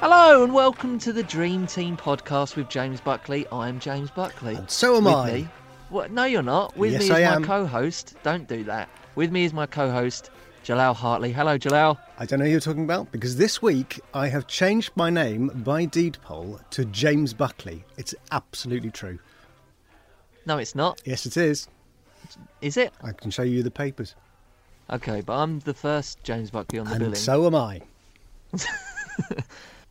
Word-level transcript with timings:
Hello 0.00 0.42
and 0.44 0.52
welcome 0.52 0.98
to 1.00 1.12
the 1.12 1.22
Dream 1.22 1.66
Team 1.66 1.96
podcast 1.96 2.56
with 2.56 2.68
James 2.68 3.00
Buckley. 3.00 3.46
I'm 3.52 3.78
James 3.80 4.10
Buckley. 4.10 4.54
And 4.54 4.70
so 4.70 4.96
am 4.96 5.04
With 5.04 5.14
I. 5.14 5.32
Me, 5.32 5.48
what? 5.90 6.10
No, 6.10 6.24
you're 6.24 6.42
not. 6.42 6.76
With 6.76 6.92
Yes, 6.92 7.00
me 7.00 7.04
is 7.06 7.10
I 7.12 7.24
my 7.24 7.34
am. 7.36 7.44
co-host. 7.44 8.14
Don't 8.22 8.46
do 8.48 8.64
that. 8.64 8.88
With 9.14 9.30
me 9.32 9.44
is 9.44 9.52
my 9.52 9.66
co-host 9.66 10.30
Jalal 10.62 10.94
Hartley. 10.94 11.32
Hello, 11.32 11.56
Jalal. 11.58 11.98
I 12.18 12.26
don't 12.26 12.38
know 12.38 12.44
who 12.44 12.50
you're 12.50 12.60
talking 12.60 12.84
about 12.84 13.10
because 13.12 13.36
this 13.36 13.62
week 13.62 14.00
I 14.14 14.28
have 14.28 14.46
changed 14.46 14.90
my 14.96 15.10
name 15.10 15.48
by 15.64 15.84
deed 15.84 16.18
poll 16.22 16.60
to 16.70 16.84
James 16.86 17.32
Buckley. 17.32 17.84
It's 17.96 18.14
absolutely 18.32 18.90
true. 18.90 19.18
No, 20.44 20.58
it's 20.58 20.74
not. 20.74 21.00
Yes, 21.04 21.26
it 21.26 21.36
is. 21.36 21.68
Is 22.60 22.76
it? 22.76 22.92
I 23.02 23.12
can 23.12 23.30
show 23.30 23.42
you 23.42 23.62
the 23.62 23.70
papers. 23.70 24.14
Okay, 24.90 25.20
but 25.20 25.34
I'm 25.34 25.60
the 25.60 25.74
first 25.74 26.22
James 26.22 26.50
Buckley 26.50 26.78
on 26.78 26.86
the 26.86 26.92
and 26.92 27.00
billing. 27.00 27.14
so 27.16 27.46
am 27.46 27.54
I. 27.54 27.80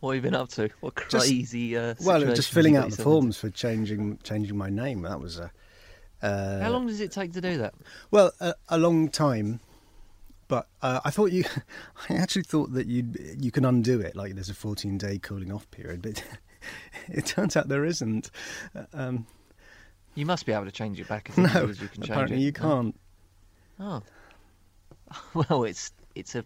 What 0.02 0.14
have 0.14 0.23
you 0.23 0.30
been 0.30 0.40
up 0.40 0.50
to? 0.50 0.70
What 0.82 0.95
Just- 1.09 1.26
crazy? 1.28 1.76
uh, 1.76 1.95
Well, 2.02 2.22
just 2.36 2.52
filling 2.52 2.76
out 2.76 2.92
the 2.92 3.02
forms 3.02 3.38
for 3.38 3.50
changing 3.50 4.20
changing 4.23 4.56
my 4.56 4.70
name. 4.70 5.02
That 5.02 5.20
was 5.20 5.40
a. 5.40 5.52
Uh. 6.22 6.59
How 6.62 6.70
long 6.70 6.86
does 6.86 7.02
it 7.02 7.12
take 7.12 7.34
to 7.34 7.42
do 7.42 7.58
that? 7.58 7.73
Well, 8.12 8.32
a, 8.40 8.54
a 8.70 8.78
long 8.78 9.09
time. 9.09 9.62
But 10.48 10.67
uh, 10.84 11.00
I 11.04 11.09
thought 11.09 11.31
you, 11.31 11.44
I 12.09 12.16
actually 12.17 12.44
thought 12.44 12.73
that 12.73 12.86
you 12.86 13.04
you 13.40 13.50
can 13.50 13.66
undo 13.66 14.00
it. 14.00 14.16
Like 14.16 14.36
there's 14.36 14.50
a 14.50 14.54
14 14.54 14.98
day 15.00 15.17
cooling 15.17 15.52
off 15.52 15.70
period, 15.72 16.04
but 16.04 16.23
it 17.08 17.26
turns 17.26 17.56
out 17.58 17.67
there 17.67 17.84
isn't. 17.84 18.30
Um, 18.94 19.26
You 20.16 20.26
must 20.26 20.46
be 20.46 20.54
able 20.54 20.66
to 20.66 20.72
change 20.72 21.00
it 21.00 21.08
back 21.08 21.30
as 21.30 21.38
no, 21.38 21.46
easily 21.48 21.70
as 21.70 21.82
you 21.82 21.88
can 21.90 22.02
change 22.02 22.10
apparently 22.10 22.38
it. 22.38 22.42
you 22.42 22.52
can't. 22.54 22.96
Oh. 23.80 24.02
Well, 25.34 25.64
it's 25.66 25.92
it's 26.16 26.34
a 26.36 26.44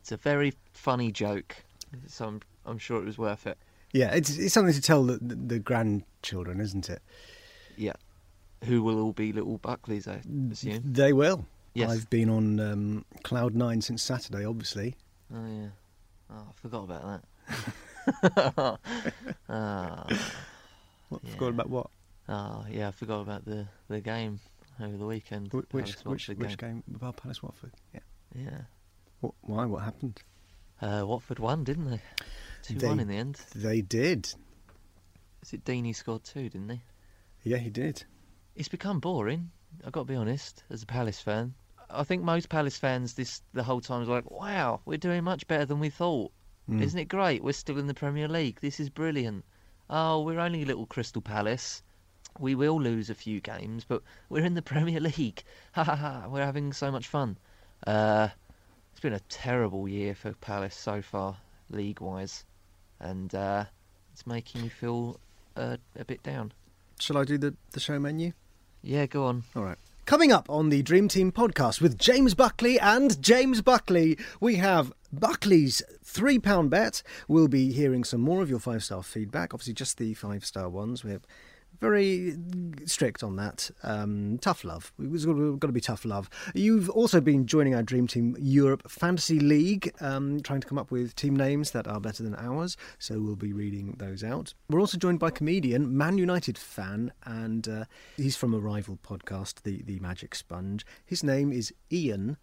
it's 0.00 0.10
a 0.12 0.16
very 0.16 0.52
funny 0.72 1.12
joke, 1.12 1.56
so 2.08 2.26
I'm 2.26 2.40
I'm 2.66 2.78
sure 2.78 3.00
it 3.00 3.04
was 3.04 3.16
worth 3.16 3.46
it. 3.46 3.56
Yeah, 3.92 4.12
it's 4.12 4.36
it's 4.36 4.52
something 4.52 4.74
to 4.74 4.80
tell 4.82 5.04
the, 5.04 5.18
the, 5.22 5.34
the 5.36 5.58
grandchildren, 5.60 6.60
isn't 6.60 6.90
it? 6.90 7.00
Yeah. 7.76 7.92
Who 8.64 8.82
will 8.82 9.00
all 9.00 9.12
be 9.12 9.32
little 9.32 9.58
Buckleys, 9.58 10.08
I 10.08 10.20
assume. 10.50 10.82
They 10.84 11.12
will. 11.12 11.46
Yes. 11.74 11.90
I've 11.90 12.10
been 12.10 12.28
on 12.28 12.58
um, 12.58 13.04
cloud 13.22 13.54
nine 13.54 13.80
since 13.82 14.02
Saturday, 14.02 14.44
obviously. 14.44 14.96
Oh 15.32 15.46
yeah. 15.46 15.68
Oh, 16.30 16.48
I 16.48 16.52
forgot 16.60 16.84
about 16.84 17.22
that. 17.46 18.78
Ah, 19.48 20.06
What, 21.08 21.20
Yeah. 21.24 21.30
Forgot 21.32 21.48
about 21.50 21.70
what? 21.70 21.86
Oh, 22.28 22.64
yeah, 22.70 22.88
I 22.88 22.90
forgot 22.90 23.20
about 23.20 23.44
the, 23.44 23.66
the 23.88 24.00
game 24.00 24.40
over 24.80 24.96
the 24.96 25.06
weekend. 25.06 25.48
Wh- 25.52 25.72
Which 25.74 25.94
which, 26.04 26.28
which 26.28 26.58
game? 26.58 26.82
Val 26.88 27.12
Palace 27.12 27.42
Watford. 27.42 27.72
Yeah. 27.94 28.00
Yeah. 28.34 28.60
What, 29.20 29.34
why? 29.42 29.64
What 29.66 29.82
happened? 29.82 30.22
Uh, 30.80 31.04
Watford 31.06 31.38
won, 31.38 31.64
didn't 31.64 31.90
they? 31.90 32.00
Two 32.62 32.74
They- 32.74 32.86
one 32.86 33.00
in 33.00 33.08
the 33.08 33.16
end. 33.16 33.40
They 33.54 33.80
did. 33.80 34.28
Is 35.42 35.52
it 35.52 35.64
Deeney 35.64 35.94
scored 35.94 36.24
two, 36.24 36.48
didn't 36.48 36.68
he? 36.68 36.80
Yeah, 37.44 37.58
he 37.58 37.70
did. 37.70 38.02
It's 38.56 38.68
become 38.68 38.98
boring. 39.00 39.50
I've 39.84 39.92
got 39.92 40.00
to 40.02 40.06
be 40.06 40.16
honest, 40.16 40.64
as 40.70 40.82
a 40.82 40.86
Palace 40.86 41.20
fan. 41.20 41.54
I 41.88 42.02
think 42.02 42.24
most 42.24 42.48
Palace 42.48 42.76
fans 42.76 43.14
this 43.14 43.42
the 43.52 43.62
whole 43.62 43.80
time 43.80 44.02
is 44.02 44.08
like, 44.08 44.28
"Wow, 44.30 44.80
we're 44.84 44.98
doing 44.98 45.22
much 45.22 45.46
better 45.46 45.64
than 45.64 45.78
we 45.78 45.88
thought. 45.90 46.32
Mm. 46.68 46.82
Isn't 46.82 46.98
it 46.98 47.04
great? 47.04 47.44
We're 47.44 47.52
still 47.52 47.78
in 47.78 47.86
the 47.86 47.94
Premier 47.94 48.26
League. 48.26 48.60
This 48.60 48.80
is 48.80 48.90
brilliant. 48.90 49.44
Oh, 49.88 50.22
we're 50.22 50.40
only 50.40 50.64
little 50.64 50.86
Crystal 50.86 51.22
Palace. 51.22 51.82
We 52.40 52.54
will 52.54 52.80
lose 52.80 53.10
a 53.10 53.14
few 53.14 53.40
games, 53.40 53.84
but 53.86 54.02
we're 54.28 54.44
in 54.44 54.54
the 54.54 54.62
Premier 54.62 55.00
League. 55.00 55.42
Ha 55.72 55.84
ha 55.84 55.94
ha! 55.94 56.26
We're 56.28 56.44
having 56.44 56.72
so 56.72 56.90
much 56.90 57.06
fun. 57.06 57.36
Uh, 57.86 58.28
it's 58.92 59.00
been 59.00 59.12
a 59.12 59.20
terrible 59.28 59.86
year 59.86 60.14
for 60.14 60.32
Palace 60.32 60.74
so 60.74 61.02
far, 61.02 61.36
league-wise, 61.68 62.46
and 62.98 63.34
uh, 63.34 63.64
it's 64.14 64.26
making 64.26 64.62
me 64.62 64.68
feel 64.70 65.20
uh, 65.54 65.76
a 65.98 66.04
bit 66.06 66.22
down. 66.22 66.52
Shall 66.98 67.18
I 67.18 67.24
do 67.24 67.36
the, 67.36 67.54
the 67.72 67.80
show 67.80 67.98
menu? 67.98 68.32
Yeah, 68.82 69.04
go 69.04 69.24
on. 69.26 69.44
All 69.54 69.64
right. 69.64 69.76
Coming 70.06 70.30
up 70.32 70.48
on 70.48 70.68
the 70.70 70.82
Dream 70.82 71.08
Team 71.08 71.32
podcast 71.32 71.80
with 71.80 71.98
James 71.98 72.34
Buckley 72.34 72.78
and 72.78 73.20
James 73.20 73.60
Buckley, 73.60 74.16
we 74.40 74.54
have 74.54 74.92
Buckley's 75.12 75.82
£3 76.04 76.70
bet. 76.70 77.02
We'll 77.26 77.48
be 77.48 77.72
hearing 77.72 78.04
some 78.04 78.20
more 78.20 78.40
of 78.40 78.48
your 78.48 78.60
five 78.60 78.84
star 78.84 79.02
feedback. 79.02 79.52
Obviously, 79.52 79.74
just 79.74 79.98
the 79.98 80.14
five 80.14 80.44
star 80.44 80.68
ones. 80.68 81.02
We're 81.04 81.20
very 81.80 82.36
strict 82.84 83.22
on 83.22 83.36
that. 83.36 83.70
Um, 83.82 84.38
tough 84.38 84.64
love. 84.64 84.92
We've 84.98 85.24
got, 85.60 85.66
to 85.66 85.72
be 85.72 85.80
tough 85.80 86.04
love. 86.04 86.28
You've 86.54 86.88
also 86.90 87.20
been 87.20 87.46
joining 87.46 87.74
our 87.74 87.82
Dream 87.82 88.06
Team 88.06 88.36
Europe 88.38 88.90
Fantasy 88.90 89.40
League, 89.40 89.92
um, 90.00 90.40
trying 90.40 90.60
to 90.60 90.66
come 90.66 90.78
up 90.78 90.90
with 90.90 91.14
team 91.14 91.36
names 91.36 91.72
that 91.72 91.86
are 91.86 92.00
better 92.00 92.22
than 92.22 92.34
ours. 92.36 92.76
So 92.98 93.20
we'll 93.20 93.36
be 93.36 93.52
reading 93.52 93.96
those 93.98 94.24
out. 94.24 94.54
We're 94.68 94.80
also 94.80 94.98
joined 94.98 95.18
by 95.18 95.30
comedian, 95.30 95.96
Man 95.96 96.18
United 96.18 96.58
fan, 96.58 97.12
and 97.24 97.68
uh, 97.68 97.84
he's 98.16 98.36
from 98.36 98.54
a 98.54 98.58
rival 98.58 98.98
podcast, 99.02 99.62
the, 99.62 99.82
the 99.82 99.98
Magic 100.00 100.34
Sponge. 100.34 100.86
His 101.04 101.22
name 101.22 101.52
is 101.52 101.72
Ian, 101.92 102.36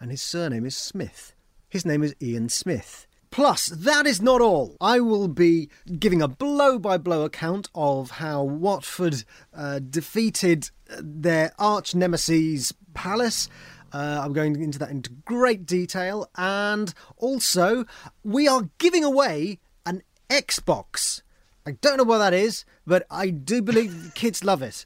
and 0.00 0.10
his 0.10 0.22
surname 0.22 0.64
is 0.64 0.76
Smith. 0.76 1.34
His 1.68 1.84
name 1.84 2.02
is 2.02 2.14
Ian 2.20 2.48
Smith. 2.48 3.06
Plus, 3.30 3.66
that 3.66 4.06
is 4.06 4.20
not 4.20 4.40
all. 4.40 4.76
I 4.80 4.98
will 4.98 5.28
be 5.28 5.68
giving 5.98 6.20
a 6.20 6.26
blow 6.26 6.80
by 6.80 6.98
blow 6.98 7.24
account 7.24 7.68
of 7.76 8.12
how 8.12 8.42
Watford 8.42 9.22
uh, 9.54 9.78
defeated 9.78 10.70
uh, 10.90 10.96
their 11.00 11.52
arch 11.56 11.94
nemesis 11.94 12.72
Palace. 12.92 13.48
Uh, 13.92 14.20
I'm 14.24 14.32
going 14.32 14.60
into 14.60 14.80
that 14.80 14.90
into 14.90 15.10
great 15.24 15.64
detail. 15.64 16.28
And 16.36 16.92
also, 17.18 17.84
we 18.24 18.48
are 18.48 18.68
giving 18.78 19.04
away 19.04 19.60
an 19.86 20.02
Xbox. 20.28 21.22
I 21.64 21.72
don't 21.72 21.98
know 21.98 22.04
what 22.04 22.18
that 22.18 22.34
is, 22.34 22.64
but 22.84 23.06
I 23.10 23.30
do 23.30 23.62
believe 23.62 24.12
kids 24.14 24.42
love 24.42 24.60
it. 24.60 24.84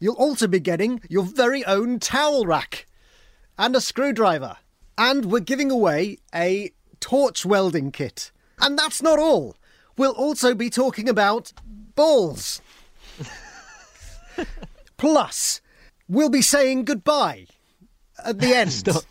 You'll 0.00 0.16
also 0.16 0.48
be 0.48 0.58
getting 0.58 1.00
your 1.08 1.22
very 1.22 1.64
own 1.64 2.00
towel 2.00 2.44
rack 2.44 2.86
and 3.56 3.76
a 3.76 3.80
screwdriver. 3.80 4.56
And 4.98 5.26
we're 5.26 5.40
giving 5.40 5.70
away 5.70 6.18
a 6.34 6.72
torch 7.04 7.44
welding 7.44 7.92
kit. 7.92 8.32
And 8.58 8.78
that's 8.78 9.02
not 9.02 9.18
all. 9.18 9.56
We'll 9.98 10.12
also 10.12 10.54
be 10.54 10.70
talking 10.70 11.06
about 11.06 11.52
balls. 11.94 12.62
Plus, 14.96 15.60
we'll 16.08 16.30
be 16.30 16.40
saying 16.40 16.86
goodbye 16.86 17.46
at 18.24 18.38
the 18.38 18.54
end. 18.54 18.72
Stop. 18.84 19.04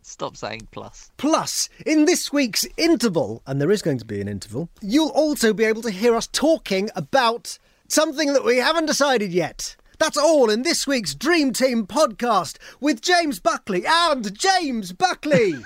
Stop 0.00 0.38
saying 0.38 0.68
plus. 0.70 1.10
Plus, 1.18 1.68
in 1.84 2.06
this 2.06 2.32
week's 2.32 2.64
interval, 2.78 3.42
and 3.46 3.60
there 3.60 3.70
is 3.70 3.82
going 3.82 3.98
to 3.98 4.06
be 4.06 4.22
an 4.22 4.28
interval, 4.28 4.70
you'll 4.80 5.10
also 5.10 5.52
be 5.52 5.64
able 5.64 5.82
to 5.82 5.90
hear 5.90 6.16
us 6.16 6.26
talking 6.28 6.88
about 6.96 7.58
something 7.88 8.32
that 8.32 8.46
we 8.46 8.56
haven't 8.56 8.86
decided 8.86 9.30
yet. 9.30 9.76
That's 9.98 10.16
all 10.16 10.48
in 10.48 10.62
this 10.62 10.86
week's 10.86 11.14
Dream 11.14 11.52
Team 11.52 11.86
podcast 11.86 12.56
with 12.80 13.02
James 13.02 13.38
Buckley 13.38 13.84
and 13.86 14.32
James 14.38 14.92
Buckley. 14.92 15.56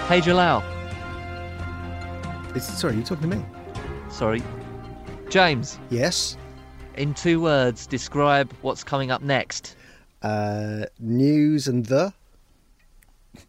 Hey 0.07 0.21
Jalal. 0.21 0.63
It's, 2.55 2.65
sorry, 2.79 2.95
you're 2.95 3.03
talking 3.03 3.29
to 3.29 3.35
me? 3.37 3.45
Sorry. 4.09 4.41
James, 5.29 5.77
Yes. 5.89 6.37
in 6.95 7.13
two 7.13 7.41
words, 7.41 7.85
describe 7.85 8.51
what's 8.61 8.83
coming 8.83 9.11
up 9.11 9.21
next. 9.21 9.75
Uh, 10.21 10.85
news 10.99 11.67
and 11.67 11.85
the. 11.85 12.13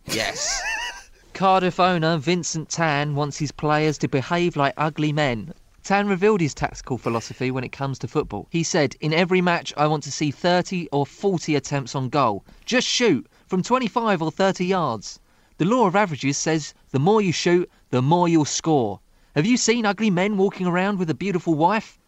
Yes. 0.06 0.60
Cardiff 1.32 1.78
owner 1.78 2.16
Vincent 2.18 2.68
Tan 2.68 3.14
wants 3.14 3.38
his 3.38 3.52
players 3.52 3.96
to 3.98 4.08
behave 4.08 4.56
like 4.56 4.74
ugly 4.76 5.12
men. 5.12 5.54
Tan 5.84 6.08
revealed 6.08 6.40
his 6.40 6.52
tactical 6.54 6.98
philosophy 6.98 7.52
when 7.52 7.62
it 7.62 7.70
comes 7.70 8.00
to 8.00 8.08
football. 8.08 8.48
He 8.50 8.64
said, 8.64 8.96
In 9.00 9.14
every 9.14 9.40
match, 9.40 9.72
I 9.76 9.86
want 9.86 10.02
to 10.02 10.12
see 10.12 10.32
30 10.32 10.88
or 10.90 11.06
40 11.06 11.54
attempts 11.54 11.94
on 11.94 12.08
goal. 12.08 12.44
Just 12.64 12.88
shoot 12.88 13.26
from 13.46 13.62
25 13.62 14.20
or 14.20 14.32
30 14.32 14.66
yards. 14.66 15.20
The 15.58 15.64
law 15.64 15.88
of 15.88 15.96
averages 15.96 16.38
says 16.38 16.72
the 16.90 17.00
more 17.00 17.20
you 17.20 17.32
shoot, 17.32 17.68
the 17.90 18.00
more 18.00 18.28
you'll 18.28 18.44
score. 18.44 19.00
Have 19.34 19.44
you 19.44 19.56
seen 19.56 19.84
ugly 19.84 20.08
men 20.08 20.36
walking 20.36 20.68
around 20.68 21.00
with 21.00 21.10
a 21.10 21.14
beautiful 21.14 21.54
wife? 21.54 21.98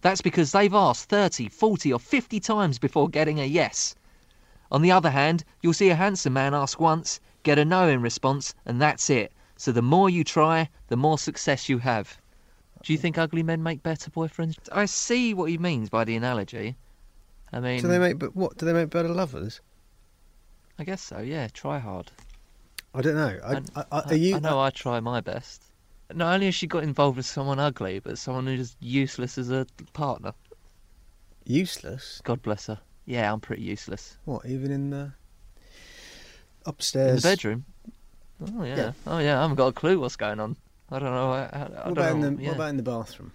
That's 0.00 0.20
because 0.20 0.52
they've 0.52 0.72
asked 0.72 1.08
30, 1.08 1.48
40, 1.48 1.92
or 1.92 1.98
50 1.98 2.38
times 2.38 2.78
before 2.78 3.08
getting 3.08 3.40
a 3.40 3.44
yes. 3.44 3.96
On 4.70 4.80
the 4.80 4.92
other 4.92 5.10
hand, 5.10 5.42
you'll 5.60 5.74
see 5.74 5.90
a 5.90 5.96
handsome 5.96 6.34
man 6.34 6.54
ask 6.54 6.78
once, 6.78 7.18
get 7.42 7.58
a 7.58 7.64
no 7.64 7.88
in 7.88 8.00
response, 8.00 8.54
and 8.64 8.80
that's 8.80 9.10
it. 9.10 9.32
So 9.56 9.72
the 9.72 9.82
more 9.82 10.08
you 10.08 10.22
try, 10.22 10.68
the 10.86 10.96
more 10.96 11.18
success 11.18 11.68
you 11.68 11.78
have. 11.78 12.16
Do 12.84 12.92
you 12.92 12.98
think 12.98 13.18
ugly 13.18 13.42
men 13.42 13.60
make 13.60 13.82
better 13.82 14.08
boyfriends? 14.08 14.56
I 14.70 14.84
see 14.84 15.34
what 15.34 15.50
he 15.50 15.58
means 15.58 15.90
by 15.90 16.04
the 16.04 16.14
analogy. 16.14 16.76
I 17.52 17.58
mean, 17.58 17.82
Do 17.82 17.88
they 17.88 17.98
make? 17.98 18.20
But 18.20 18.36
what? 18.36 18.56
Do 18.56 18.66
they 18.66 18.72
make 18.72 18.90
better 18.90 19.08
lovers? 19.08 19.60
I 20.78 20.84
guess 20.84 21.02
so. 21.02 21.18
Yeah, 21.18 21.48
try 21.48 21.80
hard. 21.80 22.12
I 22.94 23.02
don't 23.02 23.14
know. 23.14 23.38
I, 23.44 23.80
I, 23.80 23.84
I, 23.92 24.00
are 24.00 24.14
you? 24.14 24.36
I 24.36 24.38
know 24.40 24.60
I 24.60 24.70
try 24.70 24.98
my 25.00 25.20
best. 25.20 25.64
Not 26.12 26.34
only 26.34 26.46
has 26.46 26.54
she 26.56 26.66
got 26.66 26.82
involved 26.82 27.16
with 27.16 27.26
someone 27.26 27.60
ugly, 27.60 28.00
but 28.00 28.18
someone 28.18 28.46
who's 28.46 28.76
useless 28.80 29.38
as 29.38 29.50
a 29.50 29.66
partner. 29.92 30.32
Useless? 31.44 32.20
God 32.24 32.42
bless 32.42 32.66
her. 32.66 32.78
Yeah, 33.06 33.32
I'm 33.32 33.40
pretty 33.40 33.62
useless. 33.62 34.18
What, 34.24 34.44
even 34.46 34.70
in 34.70 34.90
the 34.90 34.96
In 34.96 35.12
upstairs? 36.66 37.22
the 37.22 37.28
bedroom. 37.28 37.64
Oh 38.56 38.64
yeah. 38.64 38.76
Yeah. 38.76 38.92
Oh 39.06 39.18
yeah. 39.18 39.38
I 39.38 39.42
haven't 39.42 39.56
got 39.56 39.68
a 39.68 39.72
clue 39.72 40.00
what's 40.00 40.16
going 40.16 40.40
on. 40.40 40.56
I 40.90 40.98
don't 40.98 41.12
know. 41.12 41.30
I, 41.32 41.42
I, 41.42 41.58
I 41.84 41.88
What 41.88 41.92
about, 41.92 42.12
in 42.12 42.20
know. 42.20 42.30
the, 42.30 42.42
yeah. 42.42 42.48
what 42.48 42.56
about 42.56 42.68
in 42.70 42.76
the 42.76 42.82
bathroom? 42.82 43.32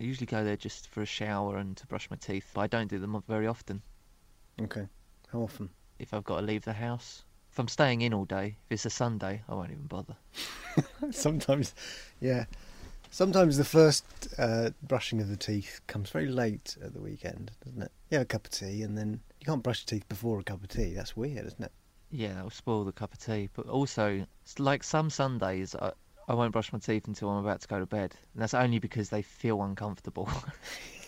I 0.00 0.04
usually 0.04 0.26
go 0.26 0.42
there 0.44 0.56
just 0.56 0.88
for 0.88 1.02
a 1.02 1.06
shower 1.06 1.58
and 1.58 1.76
to 1.76 1.86
brush 1.86 2.10
my 2.10 2.16
teeth, 2.16 2.50
but 2.54 2.62
I 2.62 2.66
don't 2.66 2.88
do 2.88 2.98
them 2.98 3.22
very 3.28 3.46
often. 3.46 3.82
Okay. 4.60 4.86
How 5.30 5.40
often? 5.40 5.68
If 5.98 6.12
I've 6.14 6.24
got 6.24 6.40
to 6.40 6.46
leave 6.46 6.64
the 6.64 6.72
house, 6.72 7.24
if 7.54 7.58
I'm 7.60 7.68
staying 7.68 8.00
in 8.02 8.12
all 8.12 8.24
day, 8.24 8.56
if 8.66 8.72
it's 8.72 8.84
a 8.84 8.90
Sunday, 8.90 9.40
I 9.48 9.54
won't 9.54 9.70
even 9.70 9.86
bother. 9.86 10.16
Sometimes, 11.12 11.72
yeah. 12.18 12.46
Sometimes 13.12 13.56
the 13.56 13.64
first 13.64 14.04
uh, 14.38 14.70
brushing 14.82 15.20
of 15.20 15.28
the 15.28 15.36
teeth 15.36 15.80
comes 15.86 16.10
very 16.10 16.26
late 16.26 16.76
at 16.84 16.94
the 16.94 17.00
weekend, 17.00 17.52
doesn't 17.64 17.80
it? 17.80 17.92
You 18.10 18.18
have 18.18 18.22
a 18.22 18.26
cup 18.26 18.46
of 18.46 18.50
tea 18.50 18.82
and 18.82 18.98
then 18.98 19.20
you 19.38 19.46
can't 19.46 19.62
brush 19.62 19.84
your 19.86 19.96
teeth 19.96 20.08
before 20.08 20.40
a 20.40 20.42
cup 20.42 20.64
of 20.64 20.68
tea. 20.68 20.94
That's 20.94 21.16
weird, 21.16 21.46
isn't 21.46 21.62
it? 21.62 21.70
Yeah, 22.10 22.34
that'll 22.34 22.50
spoil 22.50 22.82
the 22.82 22.90
cup 22.90 23.12
of 23.12 23.20
tea. 23.20 23.50
But 23.54 23.68
also, 23.68 24.26
like 24.58 24.82
some 24.82 25.08
Sundays, 25.08 25.76
I, 25.76 25.92
I 26.26 26.34
won't 26.34 26.50
brush 26.50 26.72
my 26.72 26.80
teeth 26.80 27.06
until 27.06 27.30
I'm 27.30 27.44
about 27.44 27.60
to 27.60 27.68
go 27.68 27.78
to 27.78 27.86
bed, 27.86 28.16
and 28.32 28.42
that's 28.42 28.54
only 28.54 28.80
because 28.80 29.10
they 29.10 29.22
feel 29.22 29.62
uncomfortable. 29.62 30.28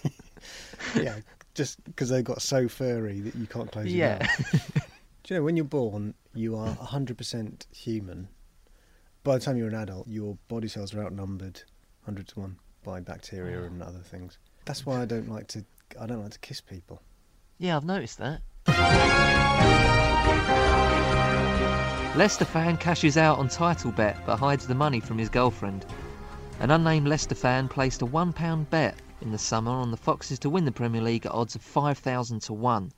yeah, 0.94 1.16
just 1.54 1.82
because 1.82 2.08
they 2.08 2.22
got 2.22 2.40
so 2.40 2.68
furry 2.68 3.18
that 3.18 3.34
you 3.34 3.48
can't 3.48 3.72
close 3.72 3.86
your 3.86 4.06
yeah. 4.06 4.18
mouth. 4.20 4.92
Do 5.26 5.34
you 5.34 5.40
know 5.40 5.44
when 5.44 5.56
you're 5.56 5.64
born, 5.64 6.14
you 6.34 6.54
are 6.54 6.68
100% 6.76 7.66
human. 7.74 8.28
By 9.24 9.34
the 9.34 9.40
time 9.44 9.56
you're 9.56 9.66
an 9.66 9.74
adult, 9.74 10.06
your 10.06 10.38
body 10.46 10.68
cells 10.68 10.94
are 10.94 11.02
outnumbered 11.02 11.62
100 12.04 12.28
to 12.28 12.40
1 12.42 12.56
by 12.84 13.00
bacteria 13.00 13.60
oh. 13.60 13.64
and 13.64 13.82
other 13.82 13.98
things. 13.98 14.38
That's 14.66 14.86
why 14.86 15.02
I 15.02 15.04
don't 15.04 15.28
like 15.28 15.48
to 15.48 15.64
I 16.00 16.06
don't 16.06 16.22
like 16.22 16.30
to 16.30 16.38
kiss 16.38 16.60
people. 16.60 17.02
Yeah, 17.58 17.74
I've 17.74 17.84
noticed 17.84 18.18
that. 18.18 18.40
Leicester 22.16 22.44
fan 22.44 22.76
cashes 22.76 23.16
out 23.16 23.40
on 23.40 23.48
title 23.48 23.90
bet 23.90 24.24
but 24.26 24.36
hides 24.36 24.68
the 24.68 24.76
money 24.76 25.00
from 25.00 25.18
his 25.18 25.28
girlfriend. 25.28 25.84
An 26.60 26.70
unnamed 26.70 27.08
Leicester 27.08 27.34
fan 27.34 27.66
placed 27.66 28.00
a 28.00 28.06
£1 28.06 28.70
bet 28.70 28.94
in 29.20 29.32
the 29.32 29.38
summer 29.38 29.72
on 29.72 29.90
the 29.90 29.96
Foxes 29.96 30.38
to 30.38 30.48
win 30.48 30.66
the 30.66 30.70
Premier 30.70 31.02
League 31.02 31.26
at 31.26 31.32
odds 31.32 31.56
of 31.56 31.62
5,000 31.62 32.42
to 32.42 32.52
1. 32.52 32.92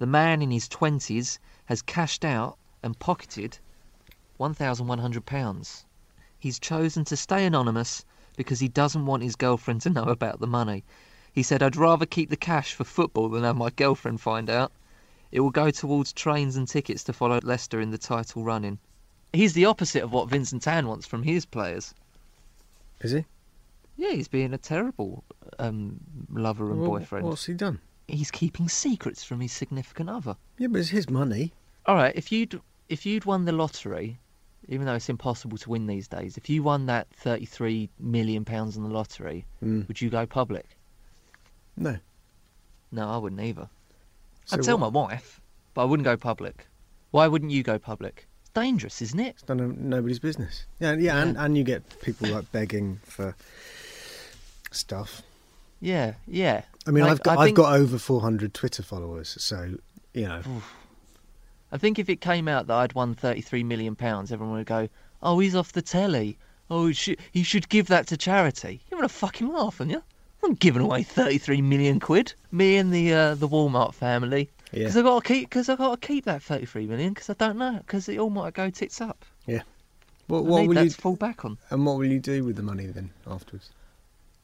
The 0.00 0.06
man 0.06 0.40
in 0.40 0.50
his 0.50 0.66
20s 0.66 1.38
has 1.70 1.82
cashed 1.82 2.24
out 2.24 2.58
and 2.82 2.98
pocketed 2.98 3.56
£1,100. 4.40 5.84
He's 6.36 6.58
chosen 6.58 7.04
to 7.04 7.16
stay 7.16 7.46
anonymous 7.46 8.04
because 8.36 8.58
he 8.58 8.66
doesn't 8.66 9.06
want 9.06 9.22
his 9.22 9.36
girlfriend 9.36 9.80
to 9.82 9.90
know 9.90 10.02
about 10.02 10.40
the 10.40 10.48
money. 10.48 10.82
He 11.32 11.44
said, 11.44 11.62
I'd 11.62 11.76
rather 11.76 12.06
keep 12.06 12.28
the 12.28 12.36
cash 12.36 12.74
for 12.74 12.82
football 12.82 13.28
than 13.28 13.44
have 13.44 13.56
my 13.56 13.70
girlfriend 13.70 14.20
find 14.20 14.50
out. 14.50 14.72
It 15.30 15.38
will 15.40 15.50
go 15.50 15.70
towards 15.70 16.12
trains 16.12 16.56
and 16.56 16.66
tickets 16.66 17.04
to 17.04 17.12
follow 17.12 17.38
Leicester 17.40 17.80
in 17.80 17.92
the 17.92 17.98
title 17.98 18.42
running. 18.42 18.80
He's 19.32 19.52
the 19.52 19.66
opposite 19.66 20.02
of 20.02 20.12
what 20.12 20.28
Vincent 20.28 20.62
Tan 20.64 20.88
wants 20.88 21.06
from 21.06 21.22
his 21.22 21.46
players. 21.46 21.94
Is 23.00 23.12
he? 23.12 23.24
Yeah, 23.96 24.10
he's 24.10 24.26
being 24.26 24.52
a 24.52 24.58
terrible 24.58 25.22
um, 25.60 26.00
lover 26.32 26.72
and 26.72 26.80
Well, 26.80 26.90
boyfriend. 26.90 27.26
What's 27.26 27.46
he 27.46 27.54
done? 27.54 27.78
He's 28.08 28.32
keeping 28.32 28.68
secrets 28.68 29.22
from 29.22 29.40
his 29.40 29.52
significant 29.52 30.10
other. 30.10 30.36
Yeah, 30.58 30.66
but 30.66 30.80
it's 30.80 30.88
his 30.88 31.08
money. 31.08 31.52
All 31.86 31.94
right, 31.94 32.14
if 32.14 32.30
you'd 32.32 32.60
if 32.88 33.06
you'd 33.06 33.24
won 33.24 33.44
the 33.44 33.52
lottery, 33.52 34.18
even 34.68 34.86
though 34.86 34.94
it's 34.94 35.08
impossible 35.08 35.56
to 35.58 35.70
win 35.70 35.86
these 35.86 36.08
days, 36.08 36.36
if 36.36 36.48
you 36.50 36.62
won 36.62 36.86
that 36.86 37.08
thirty-three 37.14 37.88
million 37.98 38.44
pounds 38.44 38.76
on 38.76 38.82
the 38.82 38.88
lottery, 38.90 39.44
Mm. 39.62 39.86
would 39.88 40.00
you 40.00 40.10
go 40.10 40.26
public? 40.26 40.66
No. 41.76 41.96
No, 42.92 43.08
I 43.08 43.16
wouldn't 43.16 43.40
either. 43.40 43.68
So 44.46 44.56
I'd 44.56 44.62
tell 44.64 44.78
what- 44.78 44.92
my 44.92 45.00
wife, 45.00 45.40
but 45.74 45.82
I 45.82 45.84
wouldn't 45.84 46.04
go 46.04 46.16
public. 46.16 46.66
Why 47.12 47.26
wouldn't 47.28 47.50
you 47.52 47.62
go 47.62 47.78
public? 47.78 48.26
It's 48.42 48.50
dangerous, 48.50 49.00
isn't 49.02 49.20
it? 49.20 49.36
It's 49.40 49.48
none 49.48 49.60
of 49.60 49.78
nobody's 49.78 50.18
business. 50.18 50.64
Yeah, 50.80 50.94
yeah, 50.94 51.20
And, 51.22 51.34
Yeah. 51.34 51.44
and 51.44 51.56
you 51.56 51.64
get 51.64 52.00
people 52.00 52.28
like 52.28 52.50
begging 52.52 53.00
for 53.04 53.34
stuff. 54.70 55.22
Yeah, 55.80 56.14
yeah. 56.26 56.62
I 56.86 56.90
mean, 56.90 57.04
Like, 57.04 57.12
I've 57.12 57.22
got 57.22 57.38
I've 57.38 57.54
got 57.54 57.72
over 57.74 57.98
400 57.98 58.52
Twitter 58.54 58.82
followers, 58.82 59.36
so 59.42 59.76
you 60.14 60.26
know. 60.28 60.42
I 61.72 61.78
think 61.78 61.98
if 61.98 62.08
it 62.08 62.20
came 62.20 62.48
out 62.48 62.66
that 62.66 62.74
I'd 62.74 62.92
won 62.94 63.14
thirty-three 63.14 63.62
million 63.62 63.94
pounds, 63.96 64.32
everyone 64.32 64.56
would 64.56 64.66
go, 64.66 64.88
"Oh, 65.22 65.38
he's 65.38 65.54
off 65.54 65.72
the 65.72 65.82
telly. 65.82 66.36
Oh, 66.68 66.86
he 66.88 66.92
should, 66.94 67.18
he 67.32 67.42
should 67.42 67.68
give 67.68 67.88
that 67.88 68.06
to 68.08 68.16
charity." 68.16 68.80
You're 68.90 68.98
having 68.98 69.04
a 69.06 69.08
fucking 69.08 69.52
laugh, 69.52 69.80
aren't 69.80 69.92
you? 69.92 70.02
I'm 70.42 70.54
giving 70.54 70.82
away 70.82 71.02
thirty-three 71.02 71.62
million 71.62 72.00
quid. 72.00 72.34
Me 72.50 72.76
and 72.76 72.92
the 72.92 73.12
uh, 73.12 73.34
the 73.34 73.48
Walmart 73.48 73.94
family. 73.94 74.48
Yeah. 74.72 74.80
Because 74.84 74.96
I 74.96 75.02
got 75.02 75.22
to 75.22 75.28
keep 75.28 75.48
because 75.48 75.68
I 75.68 75.76
got 75.76 76.00
to 76.00 76.06
keep 76.06 76.24
that 76.24 76.42
thirty-three 76.42 76.86
million 76.86 77.12
because 77.12 77.28
I 77.30 77.34
don't 77.34 77.58
know 77.58 77.78
because 77.86 78.08
it 78.08 78.18
all 78.18 78.30
might 78.30 78.54
go 78.54 78.70
tits 78.70 79.00
up. 79.00 79.24
Yeah. 79.46 79.62
What, 80.28 80.44
what 80.44 80.60
need 80.60 80.68
will 80.68 80.74
that 80.76 80.84
you 80.84 80.90
to 80.90 80.96
fall 81.00 81.16
back 81.16 81.44
on. 81.44 81.58
and 81.70 81.84
what 81.84 81.98
will 81.98 82.06
you 82.06 82.20
do 82.20 82.44
with 82.44 82.54
the 82.56 82.62
money 82.62 82.86
then 82.86 83.10
afterwards? 83.26 83.70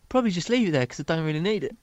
Probably 0.08 0.31
just 0.32 0.50
leave 0.50 0.69
it 0.69 0.72
there 0.72 0.81
because 0.82 0.99
I 1.00 1.05
don't 1.05 1.25
really 1.25 1.40
need 1.40 1.62
it. 1.64 1.76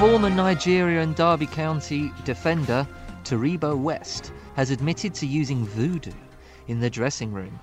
Former 0.00 0.28
Nigeria 0.28 1.02
and 1.02 1.14
Derby 1.14 1.46
County 1.46 2.12
defender 2.24 2.86
Taribo 3.22 3.76
West 3.76 4.32
has 4.56 4.70
admitted 4.70 5.14
to 5.14 5.26
using 5.26 5.64
voodoo 5.64 6.12
in 6.66 6.80
the 6.80 6.90
dressing 6.90 7.32
room. 7.32 7.60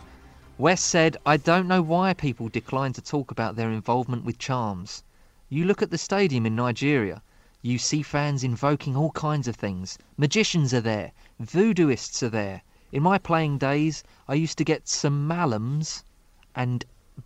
West 0.57 0.85
said, 0.85 1.17
I 1.25 1.35
don't 1.35 1.67
know 1.67 1.81
why 1.81 2.13
people 2.13 2.47
decline 2.47 2.93
to 2.93 3.01
talk 3.01 3.31
about 3.31 3.57
their 3.57 3.69
involvement 3.69 4.23
with 4.23 4.39
charms. 4.39 5.03
You 5.49 5.65
look 5.65 5.81
at 5.81 5.91
the 5.91 5.97
stadium 5.97 6.45
in 6.45 6.55
Nigeria, 6.55 7.21
you 7.61 7.77
see 7.77 8.01
fans 8.01 8.45
invoking 8.45 8.95
all 8.95 9.11
kinds 9.11 9.49
of 9.49 9.57
things. 9.57 9.97
Magicians 10.17 10.73
are 10.73 10.81
there, 10.81 11.11
voodooists 11.41 12.23
are 12.23 12.29
there. 12.29 12.61
In 12.93 13.03
my 13.03 13.17
playing 13.17 13.57
days, 13.57 14.03
I 14.29 14.35
used 14.35 14.57
to 14.57 14.63
get 14.63 14.87
some 14.87 15.27
malams 15.27 16.03
and 16.55 16.85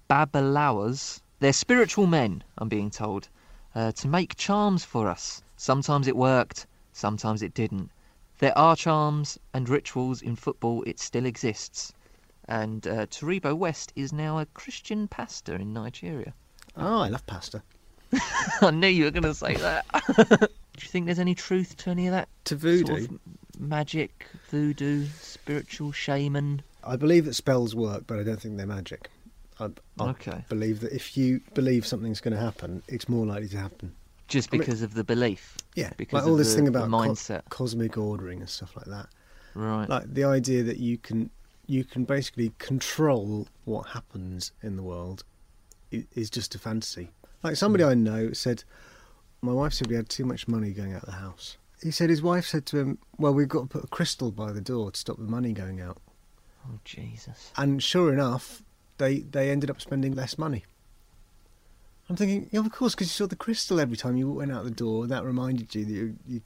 babalawos. 0.10 1.22
They're 1.40 1.54
spiritual 1.54 2.08
men, 2.08 2.44
I'm 2.58 2.70
being 2.70 2.90
told, 2.90 3.30
uh, 3.76 3.92
to 3.92 4.08
make 4.08 4.36
charms 4.38 4.84
for 4.84 5.08
us. 5.08 5.44
Sometimes 5.58 6.08
it 6.08 6.16
worked, 6.16 6.66
sometimes 6.94 7.42
it 7.44 7.54
didn't. 7.54 7.92
There 8.40 8.58
are 8.58 8.76
charms 8.76 9.38
and 9.54 9.70
rituals 9.70 10.22
in 10.22 10.36
football, 10.36 10.84
it 10.88 11.00
still 11.00 11.26
exists. 11.26 11.94
And 12.48 12.86
uh, 12.88 13.06
Taribo 13.08 13.56
West 13.56 13.92
is 13.96 14.14
now 14.14 14.40
a 14.40 14.46
Christian 14.48 15.08
pastor 15.08 15.56
in 15.56 15.74
Nigeria. 15.74 16.34
Oh, 16.78 17.02
I 17.02 17.10
love 17.10 17.26
pasta. 17.26 17.62
I 18.62 18.72
knew 18.72 18.88
you 18.88 19.06
were 19.06 19.12
going 19.12 19.24
to 19.24 19.34
say 19.34 19.56
that. 19.56 19.86
Do 20.18 20.82
you 20.82 20.90
think 20.90 21.06
there's 21.06 21.20
any 21.20 21.36
truth 21.36 21.78
to 21.78 21.90
any 21.90 22.08
of 22.08 22.12
that? 22.12 22.28
To 22.46 22.56
voodoo, 22.56 22.86
Sort 22.86 23.02
of 23.02 23.20
magic, 23.60 24.28
voodoo, 24.50 25.08
spiritual 25.22 25.92
shaman. 25.92 26.62
I 26.84 26.98
believe 26.98 27.26
that 27.26 27.34
spells 27.34 27.76
work, 27.76 28.04
but 28.06 28.20
I 28.20 28.24
don't 28.24 28.40
think 28.40 28.58
they're 28.58 28.68
magic. 28.68 29.10
I, 29.60 29.66
I 30.00 30.10
Okay. 30.10 30.44
believe 30.50 30.82
that 30.82 30.92
if 30.94 31.16
you 31.18 31.42
believe 31.54 31.86
something's 31.88 32.22
going 32.22 32.34
to 32.34 32.40
happen, 32.40 32.84
it's 32.88 33.08
more 33.08 33.26
likely 33.26 33.48
to 33.50 33.58
happen. 33.58 33.94
Just 34.28 34.50
I 34.52 34.58
mean- 34.58 34.62
because 34.62 34.82
of 34.82 34.94
the 34.96 35.04
belief. 35.04 35.58
Yeah, 35.76 35.92
Because 35.98 36.14
like 36.24 36.28
all 36.30 36.36
this 36.36 36.50
the- 36.52 36.58
thing 36.58 36.68
about 36.68 36.90
co- 36.90 36.98
mindset. 36.98 37.44
cosmic 37.50 37.98
ordering 37.98 38.40
and 38.42 38.50
stuff 38.50 38.76
like 38.76 38.86
that. 38.88 39.08
Right. 39.54 39.88
Like 39.88 40.14
the 40.14 40.24
idea 40.26 40.64
that 40.64 40.78
you 40.78 40.98
can 40.98 41.30
you 41.68 41.84
can 41.84 42.04
basically 42.04 42.52
control 42.60 43.48
what 43.64 43.88
happens 43.88 44.52
in 44.62 44.76
the 44.76 44.84
world 44.84 45.24
is 45.92 46.30
just 46.30 46.54
a 46.54 46.60
fantasy. 46.60 47.10
Like 47.42 47.56
somebody 47.56 47.84
Hmm. 47.84 47.90
I 47.90 47.94
know 47.96 48.34
said, 48.34 48.64
my 49.42 49.52
wife 49.54 49.74
said 49.74 49.88
we 49.88 49.96
had 49.96 50.08
too 50.10 50.26
much 50.26 50.48
money 50.48 50.72
going 50.72 50.94
out 50.94 51.02
of 51.04 51.08
the 51.08 51.16
house. 51.16 51.58
He 51.82 51.90
said 51.92 52.10
his 52.10 52.22
wife 52.22 52.46
said 52.46 52.66
to 52.68 52.78
him, 52.80 52.98
"Well, 53.18 53.34
we've 53.34 53.48
got 53.50 53.62
to 53.62 53.68
put 53.68 53.84
a 53.84 53.88
crystal 53.88 54.32
by 54.32 54.52
the 54.52 54.62
door 54.62 54.92
to 54.92 55.00
stop 55.00 55.18
the 55.18 55.24
money 55.24 55.54
going 55.54 55.80
out." 55.82 56.02
oh, 56.68 56.80
Jesus. 56.84 57.52
And 57.58 57.82
sure 57.82 58.12
enough, 58.12 58.64
they 58.98 59.20
they 59.20 59.50
ended 59.52 59.70
up 59.70 59.82
spending 59.82 60.14
less 60.14 60.38
money. 60.38 60.64
I'm 62.10 62.16
thinking, 62.16 62.50
yeah, 62.52 62.60
of 62.60 62.72
course, 62.72 62.94
because 62.94 63.08
you 63.08 63.14
saw 63.24 63.28
the 63.28 63.36
crystal 63.36 63.80
every 63.80 63.98
time 63.98 64.16
you 64.16 64.32
went 64.32 64.52
out 64.52 64.64
the 64.64 64.70
door. 64.72 65.08
That 65.08 65.24
reminded 65.24 65.74
you 65.74 65.86
that 65.86 65.92
you, 65.92 66.16
you, 66.28 66.42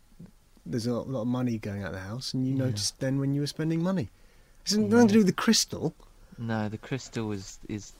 there's 0.65 0.87
a 0.87 0.93
lot 0.93 1.21
of 1.21 1.27
money 1.27 1.57
going 1.57 1.83
out 1.83 1.89
of 1.89 1.93
the 1.95 1.99
house, 1.99 2.33
and 2.33 2.47
you 2.47 2.53
Yeah. 2.53 2.65
noticed 2.65 2.99
then 2.99 3.19
when 3.19 3.33
you 3.33 3.41
were 3.41 3.47
spending 3.47 3.83
money. 3.83 4.09
It's 4.61 4.73
nothing 4.75 5.07
to 5.07 5.13
do 5.13 5.19
with 5.19 5.27
the 5.27 5.33
crystal. 5.33 5.93
No, 6.37 6.69
the 6.69 6.77
crystal 6.77 7.31
is 7.31 7.59
is 7.67 7.93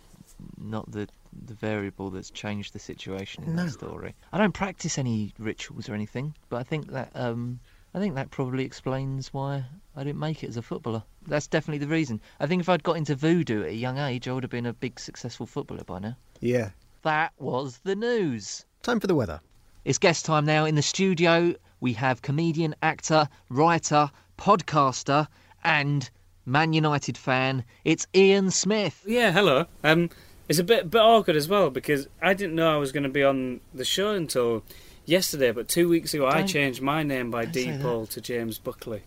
not 0.58 0.90
the 0.92 1.08
the 1.48 1.54
variable 1.54 2.10
that's 2.10 2.30
changed 2.30 2.74
the 2.74 2.80
situation 2.80 3.44
in 3.44 3.56
No. 3.56 3.66
that 3.66 3.72
story. 3.72 4.16
I 4.32 4.38
don't 4.38 4.54
practice 4.54 4.98
any 4.98 5.34
rituals 5.38 5.90
or 5.90 5.94
anything, 5.94 6.36
but 6.50 6.58
I 6.58 6.64
think 6.64 6.92
that 6.92 7.12
um 7.14 7.60
I 7.94 8.00
think 8.00 8.16
that 8.16 8.30
probably 8.30 8.66
explains 8.66 9.34
why 9.34 9.66
I 9.96 10.04
didn't 10.04 10.20
make 10.20 10.44
it 10.44 10.50
as 10.50 10.58
a 10.58 10.62
footballer. 10.62 11.04
That's 11.28 11.48
definitely 11.48 11.80
the 11.80 11.92
reason. 11.92 12.22
I 12.40 12.46
think 12.46 12.62
if 12.62 12.70
I'd 12.70 12.84
got 12.84 12.98
into 12.98 13.16
voodoo 13.16 13.64
at 13.64 13.70
a 13.70 13.76
young 13.76 13.98
age, 13.98 14.28
I 14.28 14.34
would 14.34 14.44
have 14.44 14.52
been 14.52 14.66
a 14.68 14.74
big 14.74 15.00
successful 15.00 15.46
footballer 15.46 15.84
by 15.84 16.00
now. 16.00 16.16
Yeah. 16.40 16.70
That 17.02 17.34
was 17.40 17.80
the 17.80 17.96
news. 17.96 18.66
Time 18.84 19.00
for 19.00 19.08
the 19.08 19.16
weather. 19.16 19.42
It's 19.86 19.98
guest 19.98 20.26
time 20.26 20.46
now. 20.46 20.66
In 20.66 20.76
the 20.76 20.82
studio, 20.82 21.56
we 21.80 21.94
have 21.94 22.22
comedian, 22.22 22.76
actor, 22.84 23.28
writer, 23.50 24.12
podcaster, 24.38 25.28
and 25.64 26.10
Man 26.46 26.74
United 26.74 27.18
fan. 27.18 27.64
It's 27.86 28.06
Ian 28.14 28.52
Smith. 28.52 29.04
Yeah, 29.08 29.32
hello. 29.32 29.66
Um, 29.84 30.10
it's 30.48 30.60
a 30.60 30.64
bit 30.64 30.90
bit 30.90 31.00
awkward 31.00 31.36
as 31.36 31.48
well 31.48 31.70
because 31.70 32.08
I 32.22 32.34
didn't 32.34 32.56
know 32.56 32.74
I 32.74 32.78
was 32.78 32.92
going 32.92 33.04
to 33.04 33.10
be 33.10 33.24
on 33.24 33.62
the 33.74 33.86
show 33.86 34.14
until 34.14 34.64
yesterday. 35.10 35.52
But 35.52 35.68
two 35.68 35.90
weeks 35.90 36.14
ago, 36.14 36.28
I 36.28 36.40
Don't- 36.40 36.48
changed 36.48 36.82
my 36.82 37.04
name 37.04 37.32
by 37.32 37.46
don't 37.46 37.54
say 37.54 38.06
to 38.14 38.22
James 38.22 38.58
Buckley. 38.58 39.02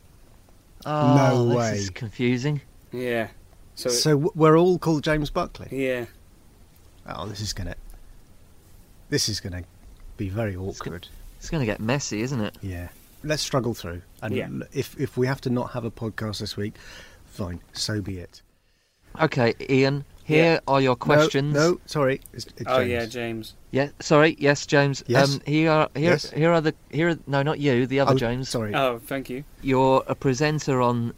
Oh, 0.84 1.14
No 1.16 1.48
this 1.48 1.56
way. 1.56 1.78
is 1.78 1.90
confusing. 1.90 2.60
Yeah. 2.92 3.28
So, 3.74 3.88
So 3.88 4.16
we're 4.34 4.58
all 4.58 4.78
called 4.78 5.02
James 5.04 5.30
Buckley. 5.30 5.68
yeah. 5.70 6.06
Oh, 7.06 7.26
this 7.26 7.40
is 7.40 7.52
gonna. 7.52 7.74
This 9.08 9.28
is 9.28 9.40
gonna 9.40 9.62
be 10.16 10.28
very 10.28 10.54
awkward. 10.56 11.08
It's 11.38 11.50
going 11.50 11.60
to 11.60 11.66
get 11.66 11.80
messy, 11.80 12.22
isn't 12.22 12.40
it? 12.40 12.56
Yeah. 12.62 12.88
Let's 13.24 13.42
struggle 13.42 13.74
through. 13.74 14.02
And 14.22 14.34
Yeah. 14.34 14.48
if 14.72 14.98
if 15.00 15.16
we 15.16 15.26
have 15.26 15.40
to 15.42 15.50
not 15.50 15.72
have 15.72 15.84
a 15.84 15.90
podcast 15.90 16.38
this 16.38 16.56
week, 16.56 16.74
fine. 17.24 17.60
So 17.72 18.00
be 18.00 18.18
it. 18.18 18.42
Okay, 19.20 19.54
Ian. 19.68 20.04
Here 20.24 20.60
are 20.68 20.80
your 20.80 20.96
questions. 20.96 21.52
No, 21.54 21.70
no 21.72 21.80
sorry. 21.86 22.20
It's, 22.32 22.46
it's 22.56 22.62
Oh 22.66 22.78
yeah, 22.80 23.06
James. 23.06 23.54
Yeah. 23.72 23.88
Sorry. 24.00 24.36
Yes, 24.38 24.66
James. 24.66 25.02
Yes. 25.06 25.34
Um, 25.34 25.42
here 25.46 25.70
are 25.70 25.90
here 25.94 26.10
Yes. 26.12 26.30
here 26.30 26.52
are 26.52 26.60
the 26.60 26.74
here. 26.90 27.08
Are, 27.10 27.18
no, 27.26 27.42
not 27.42 27.58
you. 27.58 27.86
The 27.86 28.00
other 28.00 28.12
Oh, 28.12 28.16
James. 28.16 28.48
Sorry. 28.48 28.74
Oh, 28.74 29.00
thank 29.04 29.28
you. 29.28 29.44
You're 29.62 30.04
a 30.06 30.14
presenter 30.14 30.80
on 30.80 31.12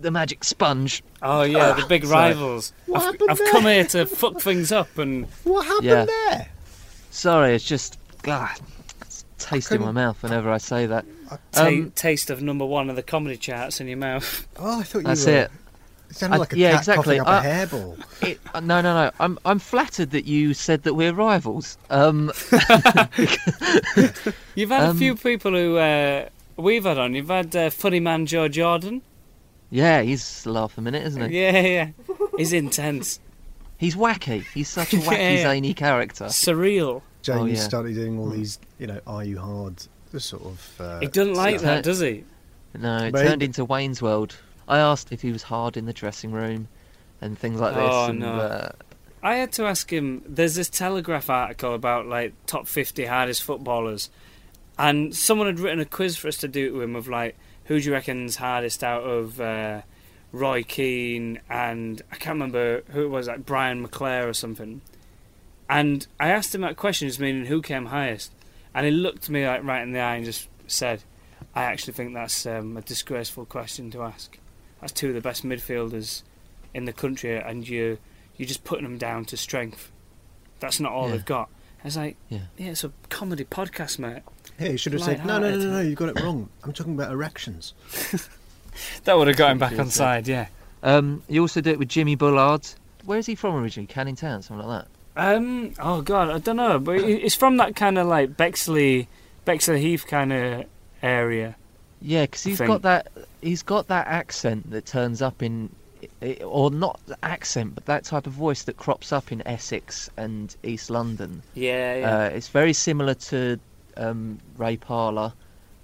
the 0.00 0.10
Magic 0.10 0.44
Sponge. 0.44 1.02
Oh 1.22 1.42
yeah, 1.42 1.72
the 1.72 1.86
big 1.86 2.04
rivals. 2.20 2.72
What 2.86 2.98
I've, 2.98 3.04
happened 3.12 3.30
I've 3.30 3.38
there? 3.38 3.50
come 3.52 3.64
here 3.64 3.84
to 3.86 4.06
fuck 4.06 4.40
things 4.40 4.70
up 4.72 4.98
and 4.98 5.26
what 5.44 5.64
happened 5.66 5.84
Yeah. 5.86 6.04
there? 6.04 6.48
Sorry, 7.10 7.54
it's 7.54 7.64
just 7.64 7.98
God, 8.22 8.50
it's 9.02 9.24
tasting 9.38 9.80
my 9.80 9.92
mouth 9.92 10.22
whenever 10.22 10.50
I 10.50 10.58
say 10.58 10.86
that. 10.86 11.06
ta- 11.52 11.66
Um, 11.66 11.92
taste 11.94 12.28
of 12.30 12.42
number 12.42 12.66
one 12.66 12.90
of 12.90 12.96
the 12.96 13.02
comedy 13.02 13.36
charts 13.36 13.80
in 13.80 13.88
your 13.88 13.96
mouth. 13.98 14.46
Oh, 14.58 14.80
I 14.80 14.82
thought 14.82 14.98
you 14.98 15.04
That's 15.04 15.26
were. 15.26 15.32
it. 15.32 15.50
It 16.14 16.18
sounded 16.18 16.36
I- 16.36 16.38
like 16.38 16.52
a 16.52 16.58
yeah, 16.58 16.70
cat 16.70 16.78
exactly. 16.80 17.16
coughing 17.18 17.20
up 17.22 17.26
I- 17.44 17.46
a 17.46 17.66
hairball. 17.66 17.98
It, 18.22 18.40
uh, 18.54 18.60
no, 18.60 18.80
no, 18.80 18.94
no. 18.94 19.10
I'm 19.18 19.36
I'm 19.44 19.58
flattered 19.58 20.10
that 20.12 20.26
you 20.26 20.54
said 20.54 20.84
that 20.84 20.94
we're 20.94 21.12
rivals. 21.12 21.76
Um, 21.90 22.30
You've 24.54 24.70
had 24.70 24.84
Um, 24.84 24.96
a 24.96 24.98
few 24.98 25.16
people 25.16 25.52
who 25.52 25.76
uh, 25.76 26.28
we've 26.56 26.84
had 26.84 26.98
on. 26.98 27.14
You've 27.14 27.28
had 27.28 27.54
uh, 27.56 27.70
funny 27.70 27.98
man 28.00 28.26
Joe 28.26 28.46
Jordan. 28.48 29.02
yeah, 29.70 30.02
he's 30.02 30.46
laugh 30.46 30.78
a 30.78 30.80
minute, 30.80 31.02
isn't 31.04 31.30
he? 31.30 31.40
Yeah, 31.40 31.60
yeah. 31.60 31.88
He's 32.36 32.52
intense, 32.52 33.18
He's 33.76 33.96
wacky. 33.96 34.44
He's 34.54 34.68
such 34.68 34.92
a 34.94 34.96
wacky, 34.98 35.12
Yeah, 35.18 35.30
yeah. 35.30 35.42
zany 35.42 35.74
character. 35.74 36.26
surreal. 36.26 37.02
James 37.22 37.40
Oh, 37.40 37.44
yeah. 37.46 37.54
started 37.60 37.94
doing 37.96 38.18
all 38.20 38.28
these, 38.30 38.58
you 38.78 38.86
know, 38.86 39.00
are 39.06 39.24
you 39.24 39.38
hard? 39.38 39.74
The 40.12 40.20
sort 40.20 40.44
of. 40.44 40.70
Uh, 40.80 41.00
He 41.00 41.06
doesn't 41.08 41.34
like 41.34 41.58
stuff. 41.58 41.76
that, 41.76 41.84
does 41.84 41.98
he? 42.00 42.22
No, 42.78 42.98
it 42.98 43.12
But 43.12 43.22
he- 43.22 43.28
turned 43.28 43.42
into 43.42 43.64
Wayne's 43.64 44.00
World. 44.00 44.36
I 44.68 44.78
asked 44.78 45.12
if 45.12 45.22
he 45.22 45.32
was 45.32 45.44
hard 45.44 45.76
in 45.76 45.86
the 45.86 45.92
dressing 45.92 46.32
room 46.32 46.68
and 47.20 47.38
things 47.38 47.60
like 47.60 47.74
this. 47.74 47.90
Oh, 47.90 48.06
and, 48.06 48.20
no. 48.20 48.32
uh, 48.32 48.72
I 49.22 49.36
had 49.36 49.52
to 49.52 49.66
ask 49.66 49.90
him. 49.90 50.22
There's 50.26 50.54
this 50.54 50.68
Telegraph 50.68 51.30
article 51.30 51.74
about 51.74 52.06
like 52.06 52.34
top 52.46 52.68
50 52.68 53.06
hardest 53.06 53.42
footballers, 53.42 54.10
and 54.78 55.14
someone 55.14 55.46
had 55.46 55.60
written 55.60 55.80
a 55.80 55.86
quiz 55.86 56.16
for 56.16 56.28
us 56.28 56.36
to 56.38 56.48
do 56.48 56.70
to 56.70 56.82
him 56.82 56.94
of 56.94 57.08
like 57.08 57.36
who 57.64 57.80
do 57.80 57.86
you 57.86 57.92
reckon's 57.92 58.36
hardest 58.36 58.84
out 58.84 59.02
of 59.04 59.40
uh, 59.40 59.80
Roy 60.32 60.62
Keane 60.62 61.40
and 61.48 62.02
I 62.12 62.16
can't 62.16 62.34
remember 62.34 62.82
who 62.90 63.04
it 63.04 63.08
was, 63.08 63.28
like 63.28 63.46
Brian 63.46 63.86
McClair 63.86 64.28
or 64.28 64.34
something. 64.34 64.82
And 65.70 66.06
I 66.20 66.28
asked 66.28 66.54
him 66.54 66.60
that 66.60 66.76
question, 66.76 67.08
just 67.08 67.20
meaning 67.20 67.46
who 67.46 67.62
came 67.62 67.86
highest, 67.86 68.32
and 68.74 68.84
he 68.84 68.92
looked 68.92 69.30
me 69.30 69.46
like 69.46 69.64
right 69.64 69.82
in 69.82 69.92
the 69.92 70.00
eye 70.00 70.16
and 70.16 70.24
just 70.26 70.48
said, 70.66 71.02
"I 71.54 71.62
actually 71.62 71.94
think 71.94 72.12
that's 72.12 72.44
um, 72.44 72.76
a 72.76 72.82
disgraceful 72.82 73.46
question 73.46 73.90
to 73.92 74.02
ask. 74.02 74.38
That's 74.84 74.92
two 74.92 75.08
of 75.08 75.14
the 75.14 75.22
best 75.22 75.46
midfielders 75.46 76.22
in 76.74 76.84
the 76.84 76.92
country, 76.92 77.36
and 77.38 77.66
you." 77.66 77.96
you're 78.36 78.48
just 78.48 78.64
putting 78.64 78.82
them 78.82 78.98
down 78.98 79.24
to 79.24 79.36
strength. 79.36 79.92
That's 80.58 80.80
not 80.80 80.90
all 80.90 81.06
Yeah. 81.06 81.12
they've 81.12 81.24
got. 81.24 81.48
I 81.82 81.86
was 81.86 81.96
like, 81.96 82.16
Yeah. 82.28 82.40
yeah, 82.58 82.70
it's 82.72 82.82
a 82.82 82.90
comedy 83.08 83.44
podcast, 83.44 84.00
mate. 84.00 84.22
Yeah, 84.58 84.70
you 84.70 84.76
should 84.76 84.92
have 84.92 85.02
said, 85.04 85.24
no, 85.24 85.38
no, 85.38 85.50
no, 85.50 85.56
no, 85.56 85.70
no, 85.74 85.80
you 85.80 85.94
got 85.94 86.08
it 86.08 86.20
wrong. 86.20 86.48
I'm 86.64 86.72
talking 86.72 86.94
about 86.94 87.12
erections. 87.12 87.74
That 89.04 89.16
would 89.16 89.28
have 89.28 89.36
got 89.36 89.52
him 89.52 89.58
back 89.58 89.70
back 89.70 89.78
on 89.78 89.84
on 89.86 89.90
side, 89.90 90.26
yeah. 90.26 90.48
um, 90.82 91.22
you 91.28 91.40
also 91.42 91.60
do 91.60 91.70
it 91.70 91.78
with 91.78 91.88
Jimmy 91.88 92.16
Bullard. 92.16 92.66
Where 93.04 93.18
is 93.20 93.26
he 93.26 93.36
from 93.36 93.54
originally? 93.54 93.86
Canning 93.86 94.16
Town, 94.16 94.42
something 94.42 94.66
like 94.66 94.84
that. 95.14 95.36
Um, 95.36 95.74
oh 95.78 96.02
god, 96.02 96.28
I 96.30 96.38
don't 96.38 96.56
know, 96.56 96.80
but 96.80 96.96
it's 96.96 97.36
from 97.36 97.56
that 97.58 97.76
kind 97.76 97.98
of 97.98 98.08
like 98.08 98.36
Bexley, 98.36 99.08
Bexley 99.44 99.80
Heath 99.80 100.08
kind 100.08 100.32
of 100.32 100.64
area. 101.04 101.54
Yeah, 102.06 102.22
because 102.22 102.42
he's 102.42 102.58
think. 102.58 102.68
got 102.68 102.82
that. 102.82 103.08
He's 103.40 103.62
got 103.62 103.88
that 103.88 104.06
accent 104.06 104.70
that 104.70 104.84
turns 104.84 105.22
up 105.22 105.42
in, 105.42 105.70
or 106.44 106.70
not 106.70 107.00
the 107.06 107.16
accent, 107.22 107.74
but 107.74 107.86
that 107.86 108.04
type 108.04 108.26
of 108.26 108.34
voice 108.34 108.64
that 108.64 108.76
crops 108.76 109.10
up 109.10 109.32
in 109.32 109.46
Essex 109.46 110.10
and 110.18 110.54
East 110.62 110.90
London. 110.90 111.42
Yeah, 111.54 111.96
yeah. 111.96 112.16
Uh, 112.16 112.24
it's 112.26 112.48
very 112.48 112.74
similar 112.74 113.14
to 113.14 113.58
um, 113.96 114.38
Ray 114.58 114.76
Parlour 114.76 115.32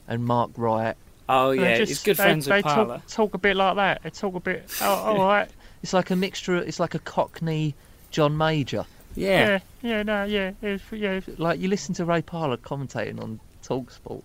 and 0.09 0.25
Mark 0.25 0.51
Wright. 0.57 0.95
oh 1.31 1.53
yeah, 1.53 1.79
just- 1.79 1.89
he's 1.89 2.03
good 2.03 2.17
they, 2.19 2.23
friends 2.23 2.45
they 2.45 2.57
with 2.57 2.65
Parlour. 2.67 2.99
talk, 2.99 3.07
talk 3.07 3.35
a 3.35 3.39
bit 3.39 3.57
like 3.57 3.77
that. 3.77 4.03
They 4.03 4.11
talk 4.11 4.35
a 4.35 4.41
bit. 4.41 4.71
Oh, 4.83 4.93
all 4.95 5.27
right. 5.27 5.49
It's 5.83 5.95
like 5.95 6.11
a 6.11 6.17
mixture. 6.17 6.57
It's 6.57 6.79
like 6.79 6.95
a 6.95 6.99
Cockney 6.99 7.75
John 8.11 8.37
Major. 8.37 8.85
Yeah. 9.17 9.47
Yeah, 9.49 9.59
yeah, 9.83 10.03
no, 10.03 10.25
yeah, 10.25 10.53
it's, 10.61 10.85
yeah. 10.93 11.13
it's- 11.17 11.39
Like 11.39 11.61
you 11.61 11.69
listen 11.69 11.95
to 11.95 12.05
Ray 12.05 12.21
Parlour 12.21 12.59
commentating 12.59 13.23
on 13.23 13.41
Talksport. 13.65 14.23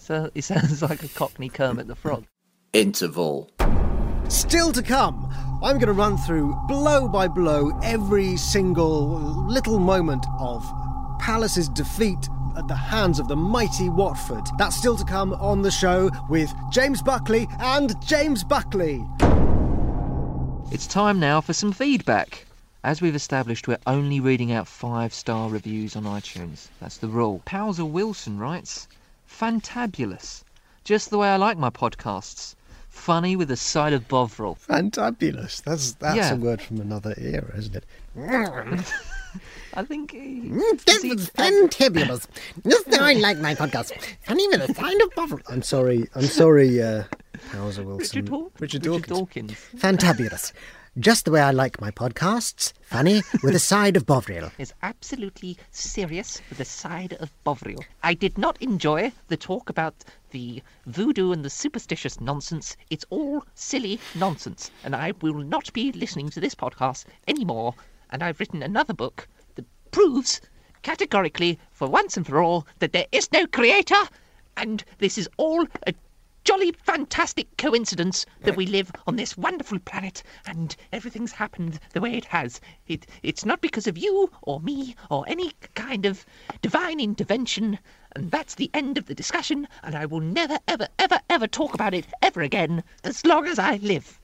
So 0.00 0.30
it 0.34 0.42
sounds 0.44 0.82
like 0.82 1.02
a 1.04 1.08
Cockney 1.08 1.48
Kermit 1.48 1.86
the 1.86 1.94
Frog. 1.94 2.24
Interval. 2.72 3.50
Still 4.28 4.72
to 4.72 4.82
come, 4.82 5.28
I'm 5.62 5.76
going 5.76 5.86
to 5.86 5.92
run 5.92 6.16
through 6.16 6.54
blow 6.66 7.08
by 7.08 7.28
blow 7.28 7.78
every 7.82 8.36
single 8.36 9.18
little 9.46 9.78
moment 9.78 10.24
of 10.38 10.64
Palace's 11.18 11.68
defeat 11.68 12.28
at 12.56 12.66
the 12.66 12.76
hands 12.76 13.18
of 13.18 13.28
the 13.28 13.36
mighty 13.36 13.88
Watford. 13.88 14.44
That's 14.56 14.76
still 14.76 14.96
to 14.96 15.04
come 15.04 15.34
on 15.34 15.62
the 15.62 15.70
show 15.70 16.10
with 16.28 16.52
James 16.70 17.02
Buckley 17.02 17.46
and 17.58 17.94
James 18.04 18.42
Buckley. 18.42 19.04
It's 20.72 20.86
time 20.86 21.20
now 21.20 21.40
for 21.40 21.52
some 21.52 21.72
feedback. 21.72 22.46
As 22.84 23.02
we've 23.02 23.14
established, 23.14 23.68
we're 23.68 23.78
only 23.86 24.20
reading 24.20 24.52
out 24.52 24.66
five 24.66 25.12
star 25.12 25.50
reviews 25.50 25.96
on 25.96 26.04
iTunes. 26.04 26.68
That's 26.80 26.98
the 26.98 27.08
rule. 27.08 27.42
Powser 27.44 27.88
Wilson 27.88 28.38
writes 28.38 28.88
Fantabulous. 29.30 30.42
Just 30.84 31.10
the 31.10 31.18
way 31.18 31.28
I 31.28 31.36
like 31.36 31.58
my 31.58 31.70
podcasts. 31.70 32.54
Funny 32.88 33.36
with 33.36 33.50
a 33.50 33.56
side 33.56 33.92
of 33.92 34.08
Bovril. 34.08 34.56
Fantabulous. 34.68 35.62
That's 35.62 35.92
that's 35.92 36.16
Yeah. 36.16 36.32
a 36.34 36.36
word 36.36 36.60
from 36.60 36.80
another 36.80 37.14
era, 37.16 37.52
isn't 37.56 37.76
it? 37.76 37.84
I 39.74 39.84
think 39.84 40.10
he. 40.10 40.40
That 40.48 41.00
was 41.04 41.30
fantabulous. 41.30 42.26
Just 42.68 42.92
how 42.94 43.04
I 43.04 43.12
like 43.14 43.38
my 43.38 43.54
podcast. 43.54 43.92
Funny 44.22 44.48
with 44.48 44.68
a 44.68 44.74
kind 44.74 45.00
of 45.02 45.14
bubble. 45.14 45.38
I'm 45.48 45.62
sorry. 45.62 46.08
I'm 46.16 46.24
sorry, 46.26 46.82
uh, 46.82 47.04
Hauser 47.52 47.84
Wilson. 47.84 47.98
Richard, 47.98 48.28
Haw- 48.28 48.48
Richard. 48.58 48.82
Dawkins. 48.82 49.52
Fantabulous. 49.76 50.52
Just 51.00 51.24
the 51.24 51.30
way 51.30 51.40
I 51.40 51.50
like 51.50 51.80
my 51.80 51.90
podcasts. 51.90 52.74
Funny 52.82 53.22
with 53.42 53.54
a 53.54 53.58
side 53.58 53.96
of 53.96 54.04
Bovril. 54.04 54.50
is 54.58 54.74
absolutely 54.82 55.56
serious 55.70 56.42
with 56.50 56.60
a 56.60 56.64
side 56.66 57.14
of 57.14 57.32
Bovril. 57.42 57.82
I 58.02 58.12
did 58.12 58.36
not 58.36 58.60
enjoy 58.60 59.10
the 59.28 59.38
talk 59.38 59.70
about 59.70 59.94
the 60.30 60.62
voodoo 60.84 61.32
and 61.32 61.42
the 61.42 61.48
superstitious 61.48 62.20
nonsense. 62.20 62.76
It's 62.90 63.06
all 63.08 63.46
silly 63.54 63.98
nonsense, 64.14 64.70
and 64.84 64.94
I 64.94 65.14
will 65.22 65.38
not 65.38 65.72
be 65.72 65.90
listening 65.90 66.28
to 66.30 66.40
this 66.40 66.54
podcast 66.54 67.06
anymore. 67.26 67.76
And 68.10 68.22
I've 68.22 68.38
written 68.38 68.62
another 68.62 68.92
book 68.92 69.26
that 69.54 69.64
proves 69.92 70.42
categorically, 70.82 71.58
for 71.72 71.88
once 71.88 72.18
and 72.18 72.26
for 72.26 72.42
all, 72.42 72.66
that 72.80 72.92
there 72.92 73.06
is 73.10 73.32
no 73.32 73.46
creator, 73.46 74.02
and 74.54 74.84
this 74.98 75.16
is 75.16 75.30
all 75.38 75.66
a 75.86 75.94
jolly 76.50 76.72
fantastic 76.82 77.46
coincidence 77.58 78.26
that 78.40 78.56
we 78.56 78.66
live 78.66 78.90
on 79.06 79.14
this 79.14 79.38
wonderful 79.38 79.78
planet 79.78 80.20
and 80.46 80.74
everything's 80.92 81.30
happened 81.30 81.78
the 81.92 82.00
way 82.00 82.12
it 82.14 82.24
has. 82.24 82.60
It, 82.88 83.06
it's 83.22 83.44
not 83.44 83.60
because 83.60 83.86
of 83.86 83.96
you 83.96 84.28
or 84.42 84.58
me 84.58 84.96
or 85.10 85.24
any 85.28 85.52
kind 85.76 86.04
of 86.04 86.26
divine 86.60 86.98
intervention, 86.98 87.78
and 88.16 88.32
that's 88.32 88.56
the 88.56 88.68
end 88.74 88.98
of 88.98 89.06
the 89.06 89.14
discussion, 89.14 89.68
and 89.84 89.94
I 89.94 90.06
will 90.06 90.18
never, 90.18 90.58
ever, 90.66 90.88
ever, 90.98 91.20
ever 91.30 91.46
talk 91.46 91.72
about 91.72 91.94
it 91.94 92.04
ever 92.20 92.40
again 92.40 92.82
as 93.04 93.24
long 93.24 93.46
as 93.46 93.60
I 93.60 93.76
live. 93.76 94.18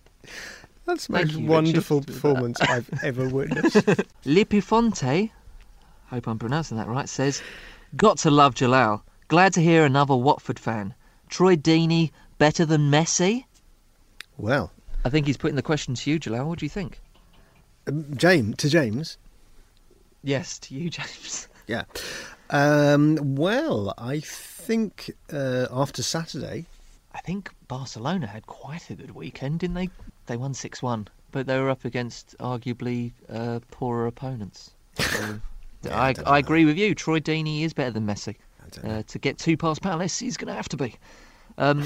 That's 0.85 1.07
the 1.07 1.13
most 1.13 1.31
you, 1.31 1.39
Richard, 1.39 1.49
wonderful 1.49 2.01
for 2.01 2.07
performance 2.09 2.61
I've 2.61 2.91
ever 3.05 3.29
witnessed. 3.29 3.77
Lipifonte, 4.25 5.31
hope 6.07 6.27
I'm 6.27 6.41
pronouncing 6.41 6.77
that 6.79 6.89
right, 6.89 7.09
says, 7.09 7.41
Got 7.95 8.19
to 8.19 8.33
love 8.33 8.57
Jalal. 8.57 9.05
Glad 9.29 9.53
to 9.53 9.63
hear 9.63 9.85
another 9.85 10.17
Watford 10.17 10.59
fan. 10.59 10.93
Troy 11.29 11.57
Deeney 11.57 12.11
better 12.39 12.65
than 12.65 12.91
Messi? 12.91 13.45
well, 14.39 14.71
I 15.05 15.09
think 15.09 15.27
he's 15.27 15.37
putting 15.37 15.57
the 15.57 15.63
question 15.63 15.95
to 15.95 16.11
you, 16.11 16.19
Jalal. 16.19 16.49
What 16.49 16.59
do 16.59 16.67
you 16.67 16.71
think? 16.71 17.01
um, 17.87 18.05
James 18.17 18.57
to 18.57 18.69
James. 18.69 19.19
Yes, 20.25 20.59
to 20.61 20.75
you, 20.75 20.91
James. 20.99 21.49
Yeah. 21.69 21.85
Um, 22.51 23.37
well, 23.37 23.95
I 23.99 24.21
think 24.21 25.11
uh, 25.33 25.67
after 25.71 26.03
Saturday, 26.03 26.67
I 27.15 27.21
think 27.21 27.51
Barcelona 27.69 28.27
had 28.27 28.47
quite 28.47 28.91
a 28.91 28.95
good 28.95 29.13
weekend, 29.13 29.61
didn't 29.61 29.75
they? 29.75 29.91
They 30.27 30.37
won 30.37 30.55
6 30.55 30.83
1, 30.83 31.09
but 31.33 31.47
they 31.47 31.59
were 31.61 31.71
up 31.71 31.85
against 31.85 32.37
arguably 32.39 33.13
uh, 33.29 33.61
poorer 33.71 34.07
opponents. 34.07 34.73
So, 35.01 35.41
Yeah, 35.85 36.01
I, 36.01 36.09
I 36.09 36.15
I 36.27 36.39
agree 36.39 36.65
with 36.65 36.79
you. 36.79 36.95
Troy 36.95 37.21
Deeney 37.21 37.63
is 37.63 37.73
better 37.75 37.91
than 37.93 38.07
Messi. 38.07 38.35
I 38.67 38.69
don't 38.71 38.85
know. 38.85 38.99
Uh, 38.99 39.03
to 39.07 39.19
get 39.19 39.39
two 39.39 39.57
past 39.57 39.83
Palace, 39.83 40.19
he's 40.19 40.37
going 40.37 40.49
to 40.49 40.55
have 40.55 40.69
to 40.71 40.77
be. 40.77 40.95
Um, 41.59 41.85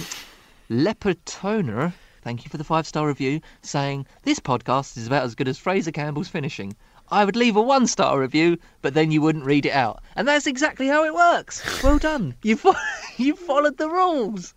Leopard 0.68 1.24
Toner, 1.26 1.92
thank 2.22 2.44
you 2.44 2.50
for 2.50 2.56
the 2.56 2.64
five 2.64 2.86
star 2.86 3.06
review, 3.06 3.40
saying 3.62 4.06
this 4.22 4.40
podcast 4.40 4.96
is 4.96 5.06
about 5.06 5.24
as 5.24 5.34
good 5.34 5.48
as 5.48 5.58
Fraizer 5.58 5.92
Campbell's 5.92 6.28
finishing. 6.28 6.74
I 7.12 7.24
would 7.24 7.36
leave 7.36 7.56
a 7.56 7.62
one 7.62 7.86
star 7.86 8.20
review, 8.20 8.56
but 8.82 8.94
then 8.94 9.10
you 9.10 9.20
wouldn't 9.20 9.44
read 9.44 9.66
it 9.66 9.72
out. 9.72 10.02
And 10.14 10.28
that's 10.28 10.46
exactly 10.46 10.86
how 10.86 11.04
it 11.04 11.14
works. 11.14 11.82
Well 11.82 11.98
done. 11.98 12.34
You, 12.42 12.56
fo- 12.56 12.74
you 13.16 13.34
followed 13.34 13.78
the 13.78 13.88
rules. 13.88 14.54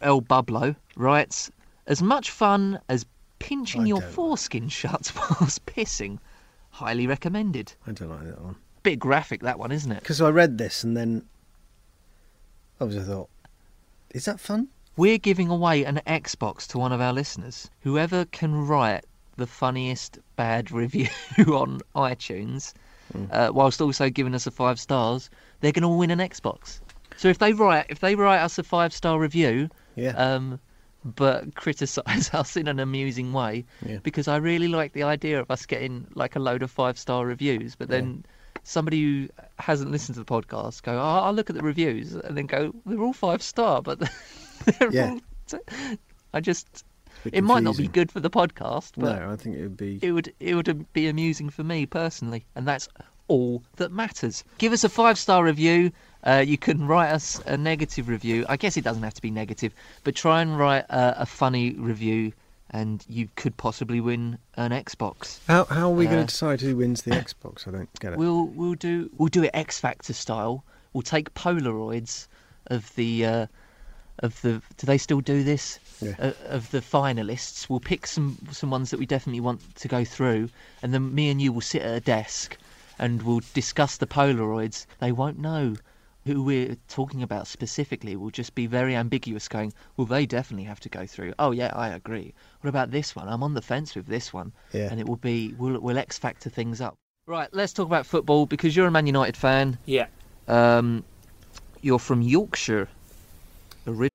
El 0.00 0.22
Bublo 0.22 0.76
writes 0.96 1.50
As 1.86 2.02
much 2.02 2.30
fun 2.30 2.78
as 2.88 3.04
pinching 3.40 3.82
I 3.82 3.86
your 3.86 4.00
don't 4.00 4.12
foreskin 4.12 4.68
shut 4.68 5.12
whilst 5.16 5.66
pissing. 5.66 6.18
Highly 6.70 7.06
recommended. 7.06 7.74
I 7.86 7.92
don't 7.92 8.08
like 8.08 8.24
that 8.24 8.40
one. 8.40 8.56
Bit 8.82 8.98
graphic, 8.98 9.42
that 9.42 9.58
one, 9.58 9.72
isn't 9.72 9.92
it? 9.92 10.00
Because 10.00 10.20
I 10.20 10.30
read 10.30 10.58
this 10.58 10.84
and 10.84 10.96
then 10.96 11.24
I 12.90 13.02
thought, 13.02 13.28
is 14.10 14.24
that 14.24 14.40
fun? 14.40 14.68
We're 14.96 15.18
giving 15.18 15.48
away 15.48 15.84
an 15.84 16.00
Xbox 16.06 16.66
to 16.68 16.78
one 16.78 16.92
of 16.92 17.00
our 17.00 17.12
listeners. 17.12 17.70
Whoever 17.80 18.24
can 18.26 18.66
write 18.66 19.04
the 19.36 19.46
funniest 19.46 20.18
bad 20.36 20.70
review 20.82 21.08
on 21.38 21.80
iTunes, 21.96 22.74
uh, 23.30 23.50
whilst 23.54 23.80
also 23.80 24.10
giving 24.10 24.34
us 24.34 24.46
a 24.46 24.50
five 24.50 24.78
stars, 24.78 25.30
they're 25.60 25.72
going 25.72 25.82
to 25.82 25.88
win 25.88 26.10
an 26.10 26.18
Xbox. 26.18 26.80
So 27.16 27.28
if 27.28 27.38
they 27.38 27.52
write, 27.52 27.86
if 27.88 28.00
they 28.00 28.14
write 28.14 28.40
us 28.40 28.58
a 28.58 28.62
five 28.62 28.92
star 28.92 29.18
review, 29.18 29.68
Yeah. 29.96 30.10
um, 30.10 30.58
but 31.04 31.54
criticise 31.54 32.30
us 32.34 32.56
in 32.56 32.68
an 32.68 32.78
amusing 32.78 33.32
way, 33.32 33.64
Yeah. 33.86 33.98
because 34.02 34.28
I 34.28 34.36
really 34.36 34.68
like 34.68 34.92
the 34.92 35.02
idea 35.04 35.40
of 35.40 35.50
us 35.50 35.64
getting 35.66 36.06
like 36.14 36.36
a 36.36 36.38
load 36.38 36.62
of 36.62 36.70
five 36.70 36.98
star 36.98 37.26
reviews, 37.26 37.74
but 37.76 37.88
then. 37.88 38.24
Somebody 38.64 39.02
who 39.02 39.28
hasn't 39.58 39.90
listened 39.90 40.14
to 40.14 40.20
the 40.20 40.26
podcast 40.26 40.82
go, 40.82 40.94
oh, 40.94 41.20
I'll 41.24 41.32
look 41.32 41.50
at 41.50 41.56
the 41.56 41.62
reviews, 41.62 42.14
and 42.14 42.36
then 42.36 42.46
go, 42.46 42.72
they're 42.86 43.00
all 43.00 43.12
five 43.12 43.42
star, 43.42 43.82
but 43.82 43.98
they're 44.78 44.90
Yeah. 44.92 45.18
all 45.52 45.60
I 46.34 46.40
just 46.40 46.84
it 47.24 47.44
might 47.44 47.62
not 47.62 47.76
be 47.76 47.86
good 47.88 48.10
for 48.10 48.20
the 48.20 48.30
podcast, 48.30 48.92
but 48.96 49.18
no, 49.20 49.30
I 49.30 49.36
think 49.36 49.56
it 49.56 49.62
would 49.62 49.76
be. 49.76 49.98
it 50.02 50.12
would 50.12 50.32
it 50.40 50.54
would 50.54 50.92
be 50.92 51.08
amusing 51.08 51.50
for 51.50 51.62
me 51.62 51.86
personally, 51.86 52.44
and 52.56 52.66
that's 52.66 52.88
all 53.28 53.62
that 53.76 53.92
matters. 53.92 54.44
Give 54.58 54.72
us 54.72 54.82
a 54.84 54.88
five 54.88 55.18
star 55.18 55.44
review. 55.44 55.92
Uh, 56.24 56.42
you 56.46 56.56
can 56.56 56.86
write 56.86 57.10
us 57.10 57.40
a 57.46 57.56
negative 57.56 58.08
review. 58.08 58.46
I 58.48 58.56
guess 58.56 58.76
it 58.76 58.84
doesn't 58.84 59.02
have 59.02 59.14
to 59.14 59.22
be 59.22 59.30
negative, 59.30 59.74
but 60.04 60.14
try 60.14 60.40
and 60.40 60.58
write 60.58 60.84
a, 60.88 61.22
a 61.22 61.26
funny 61.26 61.72
review, 61.74 62.32
and 62.72 63.04
you 63.08 63.28
could 63.36 63.56
possibly 63.56 64.00
win 64.00 64.38
an 64.56 64.70
Xbox. 64.70 65.40
How, 65.46 65.64
how 65.64 65.90
are 65.90 65.94
we 65.94 66.06
going 66.06 66.18
Uh, 66.18 66.22
to 66.22 66.26
decide 66.26 66.60
who 66.60 66.76
wins 66.76 67.02
the 67.02 67.10
Xbox? 67.10 67.68
I 67.68 67.70
don't 67.70 68.00
get 68.00 68.12
it. 68.12 68.18
We'll 68.18 68.46
we'll 68.46 68.74
do 68.74 69.10
we'll 69.18 69.28
do 69.28 69.42
it 69.44 69.50
X 69.54 69.78
Factor 69.78 70.12
style. 70.12 70.64
We'll 70.92 71.02
take 71.02 71.32
Polaroids 71.34 72.28
of 72.66 72.94
the 72.94 73.26
uh, 73.26 73.46
of 74.20 74.40
the. 74.42 74.62
Do 74.76 74.86
they 74.86 74.98
still 74.98 75.20
do 75.20 75.42
this? 75.42 75.78
Yeah. 76.00 76.14
Uh, 76.18 76.32
of 76.48 76.70
the 76.70 76.80
finalists, 76.80 77.68
we'll 77.68 77.80
pick 77.80 78.06
some 78.06 78.36
some 78.50 78.70
ones 78.70 78.90
that 78.90 78.98
we 78.98 79.06
definitely 79.06 79.40
want 79.40 79.76
to 79.76 79.88
go 79.88 80.04
through, 80.04 80.48
and 80.82 80.92
then 80.92 81.14
me 81.14 81.30
and 81.30 81.40
you 81.40 81.52
will 81.52 81.60
sit 81.60 81.82
at 81.82 81.94
a 81.96 82.00
desk, 82.00 82.56
and 82.98 83.22
we'll 83.22 83.42
discuss 83.54 83.98
the 83.98 84.06
Polaroids. 84.06 84.86
They 84.98 85.12
won't 85.12 85.38
know 85.38 85.76
who 86.24 86.42
we're 86.42 86.76
talking 86.88 87.22
about 87.22 87.46
specifically. 87.46 88.14
We'll 88.16 88.30
just 88.30 88.54
be 88.54 88.66
very 88.66 88.94
ambiguous, 88.94 89.48
going, 89.48 89.72
"Well, 89.96 90.06
they 90.06 90.24
definitely 90.26 90.64
have 90.64 90.80
to 90.80 90.88
go 90.88 91.06
through." 91.06 91.34
Oh 91.38 91.50
yeah, 91.50 91.72
I 91.74 91.88
agree. 91.88 92.32
What 92.60 92.68
about 92.68 92.90
this 92.90 93.16
one? 93.16 93.28
I'm 93.28 93.42
on 93.42 93.54
the 93.54 93.62
fence 93.62 93.94
with 93.94 94.06
this 94.06 94.32
one 94.32 94.52
Yeah. 94.72 94.88
and 94.90 95.00
it 95.00 95.08
will 95.08 95.16
be 95.16 95.54
we'll, 95.58 95.80
we'll 95.80 95.98
X 95.98 96.18
factor 96.18 96.48
things 96.50 96.80
up. 96.80 96.94
Right, 97.26 97.48
let's 97.52 97.72
talk 97.72 97.86
about 97.86 98.06
football 98.06 98.46
because 98.46 98.74
you're 98.76 98.86
a 98.86 98.90
Man 98.90 99.06
United 99.06 99.36
fan. 99.36 99.78
Yeah. 99.86 100.06
Um, 100.48 101.04
you're 101.80 101.98
from 102.00 102.22
Yorkshire. 102.22 102.88
Ori- 103.86 104.08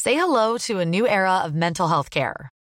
Say 0.00 0.14
hello 0.16 0.58
to 0.58 0.78
a 0.80 0.84
new 0.84 1.08
era 1.08 1.40
of 1.44 1.54
mental 1.54 1.88
health 1.88 2.10
care. 2.10 2.50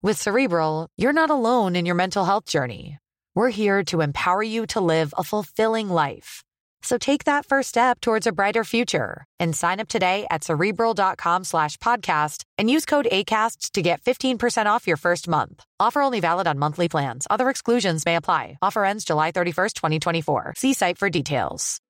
With 0.00 0.16
Cerebral, 0.22 0.86
you're 0.96 1.12
not 1.12 1.28
alone 1.30 1.74
in 1.74 1.84
your 1.84 1.96
mental 1.96 2.24
health 2.24 2.44
journey. 2.44 2.98
We're 3.34 3.48
here 3.50 3.82
to 3.86 4.00
empower 4.00 4.44
you 4.44 4.64
to 4.68 4.78
live 4.80 5.12
a 5.18 5.24
fulfilling 5.24 5.88
life. 5.88 6.44
So 6.82 6.98
take 6.98 7.24
that 7.24 7.44
first 7.46 7.70
step 7.70 8.00
towards 8.00 8.24
a 8.28 8.32
brighter 8.32 8.62
future 8.62 9.24
and 9.40 9.56
sign 9.56 9.80
up 9.80 9.88
today 9.88 10.24
at 10.30 10.44
cerebral.com 10.44 11.42
slash 11.42 11.76
podcast 11.78 12.44
and 12.56 12.70
use 12.70 12.84
code 12.86 13.08
ACAST 13.10 13.72
to 13.72 13.82
get 13.82 14.00
15% 14.02 14.66
off 14.66 14.86
your 14.86 14.96
first 14.96 15.26
month. 15.26 15.64
Offer 15.80 16.00
only 16.02 16.20
valid 16.20 16.46
on 16.46 16.60
monthly 16.60 16.88
plans. 16.88 17.26
Other 17.28 17.48
exclusions 17.50 18.06
may 18.06 18.14
apply. 18.14 18.56
Offer 18.62 18.84
ends 18.84 19.04
July 19.04 19.32
31st, 19.32 19.72
2024. 19.72 20.54
See 20.56 20.74
site 20.74 20.96
for 20.98 21.10
details. 21.10 21.80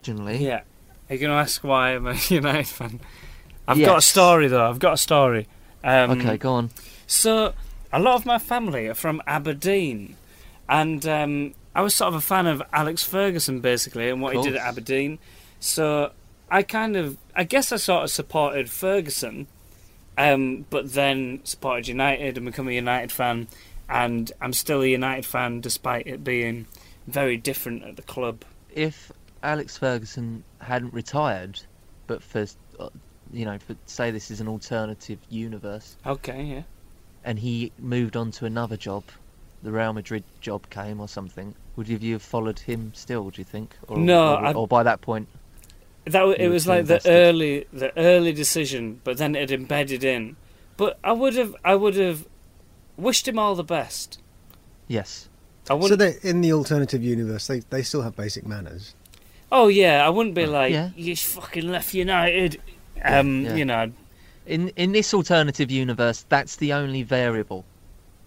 Originally, 0.00 0.44
Yeah. 0.44 0.60
Are 1.08 1.14
you 1.14 1.20
going 1.20 1.30
to 1.30 1.36
ask 1.38 1.64
why 1.64 1.94
I'm 1.94 2.06
a 2.06 2.14
United 2.28 2.66
fan? 2.66 3.00
I've 3.66 3.78
got 3.80 3.96
a 3.96 4.02
story, 4.02 4.48
though. 4.48 4.68
I've 4.68 4.78
got 4.78 4.92
a 4.92 4.98
story. 4.98 5.48
Um, 5.84 6.10
Okay, 6.12 6.36
go 6.36 6.52
on. 6.54 6.70
So, 7.06 7.54
a 7.92 7.98
lot 8.00 8.16
of 8.16 8.26
my 8.26 8.38
family 8.38 8.88
are 8.88 8.94
from 8.94 9.22
Aberdeen, 9.26 10.16
and 10.68 11.06
um, 11.06 11.54
I 11.74 11.82
was 11.82 11.94
sort 11.94 12.08
of 12.08 12.14
a 12.14 12.20
fan 12.20 12.46
of 12.46 12.62
Alex 12.72 13.02
Ferguson, 13.02 13.60
basically, 13.60 14.10
and 14.10 14.20
what 14.20 14.34
he 14.36 14.42
did 14.42 14.56
at 14.56 14.66
Aberdeen. 14.66 15.18
So, 15.60 16.12
I 16.50 16.62
kind 16.62 16.96
of, 16.96 17.16
I 17.34 17.44
guess 17.44 17.72
I 17.72 17.76
sort 17.76 18.04
of 18.04 18.10
supported 18.10 18.70
Ferguson, 18.70 19.46
um, 20.16 20.66
but 20.70 20.92
then 20.92 21.40
supported 21.44 21.88
United 21.88 22.36
and 22.36 22.46
become 22.46 22.68
a 22.68 22.72
United 22.72 23.12
fan, 23.12 23.48
and 23.88 24.30
I'm 24.40 24.52
still 24.52 24.82
a 24.82 24.86
United 24.86 25.24
fan 25.24 25.60
despite 25.60 26.06
it 26.06 26.24
being 26.24 26.66
very 27.06 27.36
different 27.36 27.84
at 27.84 27.96
the 27.96 28.02
club. 28.02 28.44
If 28.74 29.10
Alex 29.42 29.78
Ferguson 29.78 30.44
hadn't 30.60 30.92
retired, 30.92 31.60
but 32.06 32.22
for 32.22 32.46
you 33.32 33.44
know, 33.44 33.58
for 33.58 33.76
say 33.86 34.10
this 34.10 34.30
is 34.30 34.40
an 34.40 34.48
alternative 34.48 35.18
universe, 35.30 35.96
Okay, 36.06 36.42
yeah. 36.42 36.62
and 37.24 37.38
he 37.38 37.72
moved 37.78 38.16
on 38.16 38.30
to 38.32 38.46
another 38.46 38.76
job, 38.76 39.04
the 39.62 39.70
Real 39.72 39.92
Madrid 39.92 40.24
job 40.40 40.68
came 40.70 41.00
or 41.00 41.08
something, 41.08 41.54
would 41.76 41.88
you 41.88 42.12
have 42.14 42.22
followed 42.22 42.58
him 42.60 42.92
still? 42.94 43.30
Do 43.30 43.40
you 43.40 43.44
think? 43.44 43.74
Or, 43.88 43.98
No, 43.98 44.34
or, 44.34 44.44
I- 44.46 44.52
or 44.52 44.66
by 44.68 44.82
that 44.82 45.00
point, 45.00 45.28
That 46.06 46.20
w- 46.20 46.36
You 46.38 46.46
it 46.46 46.48
was 46.52 46.64
too 46.64 46.70
like 46.70 46.86
the 46.86 47.00
early 47.06 47.66
the 47.72 47.96
early 47.98 48.32
decision, 48.32 49.00
but 49.04 49.18
then 49.18 49.34
it 49.34 49.50
embedded 49.50 50.02
in. 50.04 50.36
But 50.78 50.98
I 51.04 51.12
would 51.12 51.34
have 51.34 51.54
I 51.64 51.74
would 51.74 51.96
have 51.96 52.26
wished 52.96 53.28
him 53.28 53.38
all 53.38 53.54
the 53.54 53.64
best. 53.64 54.18
yes. 54.86 55.28
I 55.70 55.74
So 55.74 55.76
wouldn't. 55.76 56.00
they, 56.00 56.14
in 56.30 56.40
the 56.40 56.52
alternative 56.54 57.02
universe, 57.02 57.46
they, 57.46 57.60
they 57.60 57.82
still 57.82 58.00
have 58.00 58.16
basic 58.16 58.46
manners. 58.46 58.94
oh 59.52 59.68
yeah, 59.68 60.06
I 60.06 60.08
wouldn't 60.08 60.34
be 60.34 60.46
like 60.46 60.72
Yeah. 60.72 60.90
you 60.96 61.14
fucking 61.14 61.68
left 61.68 61.92
United. 61.92 62.58
Um, 63.04 63.42
Yeah. 63.44 63.54
you 63.56 63.64
know. 63.64 63.92
In 64.46 64.68
in 64.76 64.92
this 64.92 65.12
alternative 65.14 65.70
universe, 65.70 66.24
that's 66.28 66.56
the 66.56 66.72
only 66.72 67.02
variable 67.02 67.64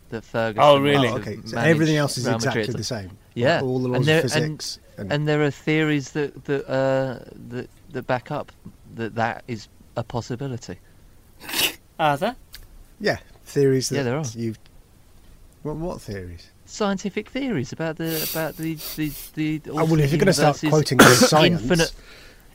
that 0.10 0.23
Ferguson. 0.23 0.63
Oh, 0.63 0.77
really? 0.79 1.07
Oh, 1.07 1.15
okay. 1.17 1.39
So 1.45 1.57
everything 1.57 1.97
else 1.97 2.17
is 2.17 2.27
exactly 2.27 2.62
Madrid. 2.62 2.77
the 2.77 2.84
same. 2.84 3.17
Yeah, 3.34 3.55
Like 3.55 3.63
all 3.63 3.79
the 3.79 3.86
and 3.86 3.93
laws 3.95 4.05
there- 4.05 4.17
of 4.23 4.31
physics. 4.31 4.79
And, 4.97 5.12
And 5.12 5.27
there 5.27 5.41
are 5.41 5.49
theories 5.51 6.12
that 6.12 6.45
that 6.45 6.69
uh, 6.69 7.19
that 7.49 7.69
that 7.93 8.05
back 8.07 8.29
up 8.29 8.51
that 8.95 9.15
that 9.15 9.43
is 9.47 9.67
a 9.95 10.03
possibility. 10.03 10.77
Are 11.99 12.17
there? 12.17 12.36
yeah, 12.99 13.17
theories 13.45 13.89
that 13.89 13.95
Yeah, 13.95 14.03
there 14.03 14.17
are. 14.17 14.25
you. 14.36 14.53
What, 15.63 15.77
what 15.77 16.01
theories? 16.01 16.49
Scientific 16.65 17.29
theories 17.29 17.71
about 17.71 17.97
the 17.97 18.27
about 18.31 18.57
the 18.57 18.75
the 18.95 19.12
the. 19.34 19.62
Oh, 19.71 19.86
well, 19.86 19.99
if 19.99 20.12
you're 20.12 20.19
going 20.19 20.27
to 20.27 20.34
start 20.34 20.62
universes, 20.62 20.69
quoting 20.69 20.99
science, 21.29 21.62
infinite 21.62 21.93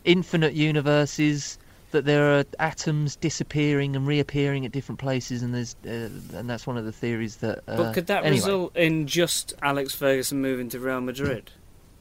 infinite 0.05 0.53
universes 0.55 1.59
that 1.93 2.05
there 2.05 2.39
are 2.39 2.45
atoms 2.59 3.17
disappearing 3.17 3.97
and 3.97 4.07
reappearing 4.07 4.65
at 4.67 4.73
different 4.73 4.99
places, 4.99 5.43
and 5.43 5.55
there's 5.55 5.77
uh, 5.87 6.11
and 6.39 6.49
that's 6.51 6.67
one 6.67 6.77
of 6.77 6.85
the 6.85 6.93
theories 6.93 7.37
that. 7.39 7.59
Uh, 7.69 7.77
but 7.77 7.95
could 7.95 8.07
that 8.09 8.25
anyway, 8.25 8.37
result 8.37 8.77
in 8.77 9.07
just 9.07 9.55
Alex 9.63 9.95
Ferguson 9.95 10.41
moving 10.41 10.69
to 10.71 10.79
Real 10.81 11.01
Madrid? 11.01 11.51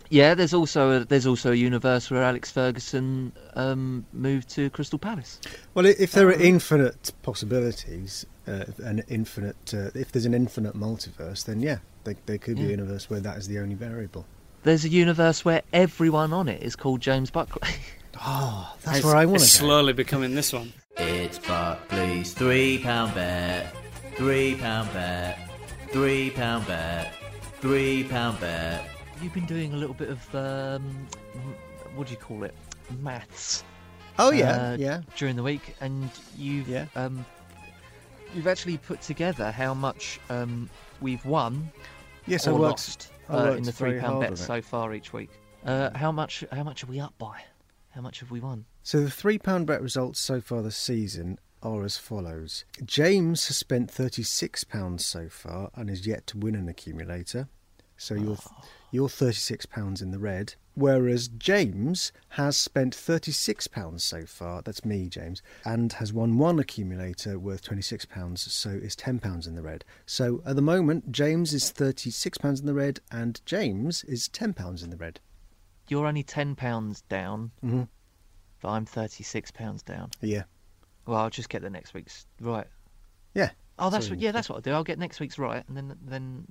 Yeah, 0.09 0.35
there's 0.35 0.53
also 0.53 1.01
a, 1.01 1.05
there's 1.05 1.25
also 1.25 1.51
a 1.51 1.55
universe 1.55 2.11
where 2.11 2.21
Alex 2.23 2.51
Ferguson 2.51 3.31
um, 3.55 4.05
moved 4.13 4.49
to 4.49 4.69
Crystal 4.69 4.99
Palace. 4.99 5.39
Well, 5.73 5.87
if 5.87 6.11
there 6.11 6.27
are 6.29 6.33
Oh. 6.35 6.39
infinite 6.39 7.11
possibilities, 7.23 8.23
uh, 8.47 8.65
an 8.83 9.03
infinite, 9.07 9.73
uh, 9.73 9.89
if 9.95 10.11
there's 10.11 10.25
an 10.27 10.35
infinite 10.35 10.75
multiverse, 10.75 11.45
then 11.45 11.59
yeah, 11.59 11.79
there, 12.03 12.15
there 12.27 12.37
could 12.37 12.55
be 12.57 12.61
Yeah. 12.61 12.67
a 12.67 12.71
universe 12.71 13.09
where 13.09 13.19
that 13.19 13.37
is 13.37 13.47
the 13.47 13.57
only 13.57 13.73
variable. 13.75 14.27
There's 14.63 14.85
a 14.85 14.89
universe 14.89 15.43
where 15.43 15.63
everyone 15.73 16.33
on 16.33 16.49
it 16.49 16.61
is 16.61 16.75
called 16.75 17.01
James 17.01 17.31
Buckley. 17.31 17.67
Oh, 18.23 18.73
that's 18.83 18.99
It's- 18.99 19.03
where 19.03 19.15
I 19.15 19.25
want 19.25 19.39
to 19.39 19.45
go. 19.45 19.47
slowly 19.65 19.93
becoming 19.93 20.35
this 20.35 20.53
one. 20.53 20.73
It's 20.97 21.39
Buckley's 21.39 22.33
three 22.33 22.77
pound 22.79 23.13
bet, 23.15 23.75
three 24.15 24.55
pound 24.55 24.91
bet, 24.93 25.37
three 25.91 26.29
pound 26.29 26.67
bet, 26.67 27.13
three 27.59 28.03
pound 28.05 28.39
bet. 28.39 28.87
You've 29.21 29.33
been 29.33 29.45
doing 29.45 29.73
a 29.73 29.77
little 29.77 29.95
bit 29.95 30.09
of 30.09 30.35
um, 30.35 31.07
what 31.95 32.07
do 32.07 32.11
you 32.13 32.19
call 32.19 32.43
it? 32.43 32.53
Maths. 33.01 33.63
Oh 34.17 34.31
yeah, 34.31 34.71
uh, 34.71 34.77
yeah. 34.79 35.01
During 35.17 35.35
the 35.35 35.43
week, 35.43 35.75
and 35.81 36.09
you've 36.37 36.67
Yeah. 36.69 36.85
um, 36.95 37.25
you've 38.33 38.47
actually 38.47 38.77
put 38.77 39.01
together 39.01 39.51
how 39.51 39.73
much 39.73 40.19
um, 40.29 40.69
we've 41.01 41.23
won 41.25 41.69
Yes, 42.27 42.47
I 42.47 42.51
or 42.51 42.59
worked. 42.59 42.71
lost 42.71 43.11
I 43.29 43.33
uh, 43.33 43.51
in 43.55 43.63
the 43.63 43.71
three 43.73 43.99
pound 43.99 44.13
hard 44.15 44.29
bet 44.29 44.37
so 44.37 44.61
far 44.61 44.93
each 44.93 45.11
week. 45.11 45.29
Uh, 45.65 45.89
how 45.97 46.11
much? 46.11 46.43
How 46.53 46.63
much 46.63 46.83
are 46.83 46.87
we 46.87 46.99
up 46.99 47.13
by? 47.17 47.41
How 47.95 48.01
much 48.01 48.19
have 48.19 48.29
we 48.29 48.41
won? 48.41 48.65
So 48.83 48.99
the 48.99 49.09
three 49.09 49.39
pound 49.39 49.67
bet 49.67 49.81
results 49.81 50.19
so 50.19 50.41
far 50.41 50.61
this 50.61 50.75
season 50.75 51.39
are 51.63 51.85
as 51.85 51.95
follows: 51.95 52.65
James 52.83 53.47
has 53.47 53.55
spent 53.55 53.89
thirty 53.89 54.21
six 54.21 54.65
pounds 54.65 55.05
so 55.05 55.29
far 55.29 55.71
and 55.75 55.89
is 55.89 56.05
yet 56.05 56.27
to 56.27 56.37
win 56.37 56.55
an 56.55 56.67
accumulator. 56.67 57.47
So 57.95 58.13
you're 58.15 58.35
ah. 58.51 58.65
you're 58.91 59.07
thirty 59.07 59.37
six 59.37 59.65
pounds 59.65 60.01
in 60.01 60.11
the 60.11 60.19
red, 60.19 60.55
whereas 60.73 61.29
James 61.29 62.11
has 62.31 62.57
spent 62.57 62.93
thirty 62.93 63.31
six 63.31 63.65
pounds 63.65 64.03
so 64.03 64.25
far. 64.25 64.61
That's 64.61 64.83
me, 64.83 65.07
James, 65.07 65.41
and 65.63 65.93
has 65.93 66.11
won 66.11 66.37
one 66.37 66.59
accumulator 66.59 67.39
worth 67.39 67.61
twenty 67.61 67.81
six 67.81 68.03
pounds. 68.03 68.41
So 68.51 68.71
is 68.71 68.97
ten 68.97 69.19
pounds 69.19 69.47
in 69.47 69.55
the 69.55 69.61
red. 69.61 69.85
So 70.05 70.43
at 70.45 70.57
the 70.57 70.61
moment, 70.61 71.13
James 71.13 71.53
is 71.53 71.71
thirty 71.71 72.11
six 72.11 72.37
pounds 72.37 72.59
in 72.59 72.65
the 72.65 72.73
red, 72.73 72.99
and 73.09 73.39
James 73.45 74.03
is 74.03 74.27
ten 74.27 74.51
pounds 74.51 74.83
in 74.83 74.89
the 74.89 74.97
red. 74.97 75.21
You're 75.87 76.05
only 76.07 76.23
ten 76.23 76.55
pounds 76.55 77.01
down, 77.09 77.51
hmm 77.61 77.83
but 78.61 78.69
I'm 78.69 78.85
thirty 78.85 79.23
six 79.23 79.51
pounds 79.51 79.83
down. 79.83 80.09
Yeah, 80.21 80.43
Well, 81.05 81.17
I'll 81.19 81.29
just 81.29 81.49
get 81.49 81.61
the 81.61 81.69
next 81.69 81.93
week's 81.93 82.25
right. 82.41 82.67
yeah. 83.33 83.51
Oh, 83.77 83.89
that's 83.89 84.05
So 84.07 84.11
what, 84.13 84.19
yeah, 84.21 84.31
that's 84.31 84.49
what 84.49 84.55
I'll 84.55 84.61
do. 84.61 84.71
I'll 84.71 84.83
get 84.83 84.97
next 84.97 85.19
week's 85.19 85.37
right, 85.37 85.63
and 85.67 85.75
then 85.77 85.95
then 86.01 86.45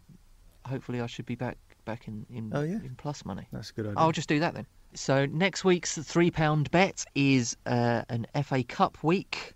hopefully 0.66 1.00
I 1.00 1.06
should 1.06 1.26
be 1.26 1.34
back 1.34 1.56
back 1.84 2.06
in 2.08 2.24
in, 2.30 2.50
Oh, 2.54 2.62
yeah. 2.62 2.76
in 2.76 2.94
plus 2.96 3.24
money. 3.24 3.46
That's 3.52 3.70
a 3.70 3.72
good 3.72 3.86
idea. 3.86 3.94
I'll 3.98 4.12
just 4.12 4.28
do 4.28 4.40
that 4.40 4.54
then. 4.54 4.66
So 4.94 5.26
next 5.26 5.64
week's 5.64 5.98
three 5.98 6.30
pound 6.30 6.70
bet 6.70 7.04
is 7.14 7.56
uh, 7.66 8.02
an 8.08 8.26
FA 8.44 8.62
Cup 8.62 9.02
week. 9.02 9.54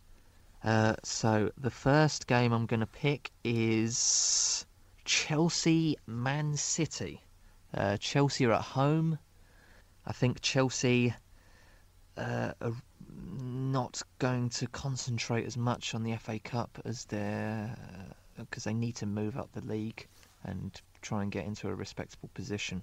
Uh, 0.65 0.97
so 1.05 1.51
the 1.57 1.71
first 1.71 2.27
game 2.27 2.53
I'm 2.53 2.67
going 2.67 2.81
to 2.81 2.87
pick 2.87 3.31
is 3.45 4.67
Chelsea 5.05 5.97
Man 6.07 6.57
City. 6.57 7.23
Uh, 7.73 7.97
Chelsea 7.99 8.47
are 8.47 8.53
at 8.53 8.63
home. 8.63 9.19
I 10.09 10.13
think 10.13 10.41
Chelsea 10.41 11.15
uh, 12.17 12.53
are 12.63 12.73
not 13.43 14.01
going 14.19 14.49
to 14.49 14.67
concentrate 14.67 15.45
as 15.45 15.57
much 15.57 15.95
on 15.95 16.03
the 16.03 16.17
FA 16.17 16.39
Cup 16.39 16.81
as 16.87 17.05
they're 17.05 17.77
because 18.39 18.65
they 18.65 18.73
need 18.73 18.97
to 18.97 19.07
move 19.07 19.37
up 19.37 19.53
the 19.53 19.61
league 19.61 20.07
and 20.45 20.81
try 21.03 21.23
and 21.23 21.31
get 21.31 21.45
into 21.45 21.69
a 21.69 21.75
respectable 21.75 22.31
position. 22.33 22.83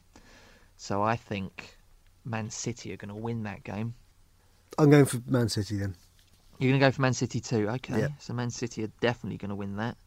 So 0.78 1.02
I 1.02 1.16
think 1.16 1.78
Man 2.26 2.52
City 2.52 2.94
are 2.94 2.98
going 2.98 3.10
to 3.10 3.16
win 3.16 3.44
that 3.44 3.64
game. 3.64 3.96
I'm 4.78 4.92
going 4.92 5.06
for 5.06 5.20
Man 5.28 5.50
City 5.50 5.78
then. 5.78 5.96
You're 6.60 6.72
going 6.72 6.80
to 6.80 6.86
go 6.86 6.92
for 6.92 7.02
Man 7.02 7.14
City 7.14 7.40
too, 7.40 7.70
okay? 7.70 8.02
Yeah. 8.02 8.08
So 8.20 8.34
Man 8.34 8.52
City 8.52 8.84
are 8.84 8.92
definitely 9.00 9.38
going 9.38 9.50
to 9.50 9.56
win 9.56 9.78
that. 9.78 9.98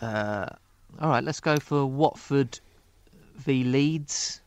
Uh, 0.00 0.48
all 1.00 1.08
right, 1.08 1.24
let's 1.24 1.40
go 1.40 1.56
for 1.56 1.86
Watford 1.86 2.60
v 3.36 3.64
Leeds. 3.64 4.40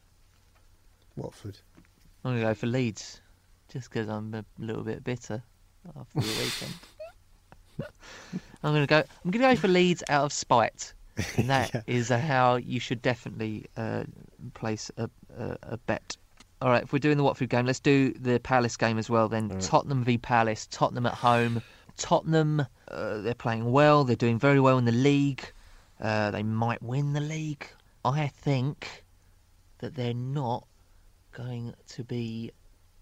Watford. 1.16 1.58
I'm 2.26 2.32
going 2.32 2.42
to 2.42 2.48
go 2.48 2.54
for 2.56 2.66
Leeds, 2.68 3.22
just 3.72 3.90
because 3.90 4.10
I'm 4.10 4.34
a 4.34 4.44
little 4.58 4.84
bit 4.84 5.04
bitter 5.04 5.44
after 5.96 6.20
the 6.20 6.28
weekend. 6.28 6.74
I'm 8.64 8.74
going 8.74 8.82
to 8.84 8.88
go. 8.88 8.98
I'm 9.24 9.32
going 9.32 9.44
to 9.44 9.56
go 9.56 9.62
for 9.62 9.68
Leeds 9.68 10.04
out 10.10 10.26
of 10.26 10.34
spite, 10.34 10.94
and 11.38 11.50
that 11.50 11.84
is 11.88 12.10
Yeah. 12.10 12.16
uh, 12.18 12.20
how 12.20 12.56
you 12.56 12.80
should 12.80 13.02
definitely 13.04 13.66
uh, 13.78 14.06
place 14.56 14.90
a, 14.98 15.10
a, 15.38 15.58
a 15.64 15.78
bet. 15.78 16.18
All 16.62 16.70
right, 16.70 16.82
if 16.84 16.92
we're 16.94 17.00
doing 17.00 17.18
the 17.18 17.24
Watford 17.24 17.50
game, 17.50 17.66
let's 17.68 17.80
do 17.80 18.12
the 18.14 18.40
Palace 18.40 18.76
game 18.78 18.98
as 18.98 19.10
well. 19.10 19.28
Then 19.30 19.50
Tottenham 19.60 20.04
v 20.04 20.18
Palace. 20.18 20.68
Tottenham 20.72 21.06
at 21.06 21.14
home. 21.14 21.62
Tottenham, 21.98 22.62
uh, 22.88 23.18
they're 23.22 23.36
playing 23.36 23.72
well. 23.72 24.04
They're 24.04 24.16
doing 24.16 24.40
very 24.40 24.60
well 24.60 24.78
in 24.78 24.86
the 24.86 24.92
league. 24.92 25.44
Uh, 26.02 26.32
they 26.32 26.44
might 26.44 26.82
win 26.82 27.14
the 27.14 27.22
league. 27.22 27.68
I 28.04 28.28
think 28.28 29.06
that 29.80 29.96
they're 29.96 30.14
not 30.14 30.66
going 31.36 31.74
to 31.90 32.04
be 32.04 32.52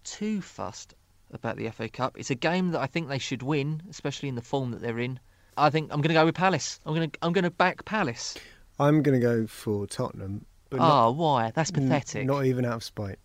too 0.02 0.40
fussed 0.42 0.94
about 1.32 1.56
the 1.56 1.68
FA 1.70 1.88
Cup. 1.88 2.18
It's 2.18 2.30
a 2.30 2.34
game 2.34 2.72
that 2.72 2.80
I 2.80 2.86
think 2.86 3.08
they 3.08 3.18
should 3.18 3.42
win, 3.42 3.82
especially 3.88 4.28
in 4.28 4.34
the 4.34 4.42
form 4.42 4.72
that 4.72 4.80
they're 4.80 4.98
in. 4.98 5.18
I 5.56 5.70
think 5.70 5.92
I'm 5.92 6.00
going 6.00 6.08
to 6.14 6.20
go 6.20 6.24
with 6.24 6.34
Palace. 6.34 6.80
I'm 6.84 6.94
going 6.94 7.10
to 7.10 7.18
I'm 7.22 7.32
going 7.32 7.44
to 7.44 7.50
back 7.50 7.84
Palace. 7.84 8.36
I'm 8.78 9.02
going 9.02 9.18
to 9.18 9.24
go 9.24 9.46
for 9.46 9.86
Tottenham. 9.86 10.44
But 10.68 10.80
Oh, 10.80 10.82
not, 10.82 10.90
ah, 10.90 11.10
why? 11.10 11.52
That's 11.54 11.70
n- 11.70 11.82
pathetic. 11.82 12.26
Not 12.26 12.44
even 12.44 12.64
out 12.64 12.74
of 12.74 12.84
spite. 12.84 13.18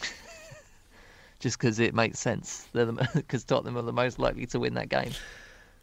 Just 1.40 1.58
because 1.58 1.78
it 1.78 1.94
makes 1.94 2.18
sense. 2.18 2.66
They're 2.72 2.86
because 2.86 3.44
Tottenham 3.44 3.76
are 3.76 3.82
the 3.82 3.92
most 3.92 4.18
likely 4.18 4.46
to 4.46 4.58
win 4.58 4.74
that 4.74 4.88
game. 4.88 5.12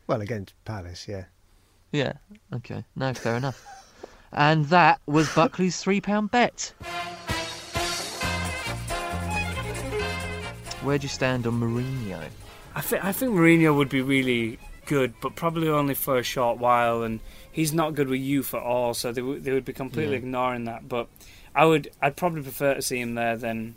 Well, 0.07 0.21
against 0.21 0.53
Palace, 0.65 1.07
yeah. 1.07 1.25
Yeah. 1.91 2.13
Okay. 2.53 2.83
No, 2.95 3.13
fair 3.13 3.35
enough. 3.35 3.63
And 4.31 4.65
that 4.65 4.99
was 5.05 5.33
Buckley's 5.33 5.79
three 5.79 6.01
pound 6.01 6.31
bet. 6.31 6.73
Where'd 10.85 11.03
you 11.03 11.09
stand 11.09 11.45
on 11.47 11.59
Mourinho? 11.59 12.29
I 12.75 12.81
think 12.81 13.03
I 13.03 13.11
think 13.11 13.33
Mourinho 13.33 13.75
would 13.75 13.89
be 13.89 14.01
really 14.01 14.59
good, 14.85 15.13
but 15.21 15.35
probably 15.35 15.67
only 15.67 15.95
for 15.95 16.17
a 16.17 16.23
short 16.23 16.57
while. 16.59 17.03
And 17.03 17.19
he's 17.51 17.73
not 17.73 17.95
good 17.95 18.07
with 18.07 18.21
youth 18.21 18.53
at 18.53 18.61
all, 18.61 18.93
so 18.93 19.11
they 19.11 19.21
would 19.21 19.43
they 19.43 19.51
would 19.51 19.65
be 19.65 19.73
completely 19.73 20.13
Yeah. 20.13 20.19
ignoring 20.19 20.65
that. 20.65 20.87
But 20.87 21.07
I 21.55 21.65
would 21.65 21.89
I'd 22.01 22.15
probably 22.15 22.43
prefer 22.43 22.75
to 22.75 22.81
see 22.81 22.99
him 22.99 23.15
there 23.15 23.35
than 23.35 23.75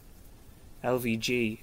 LVG. 0.85 1.59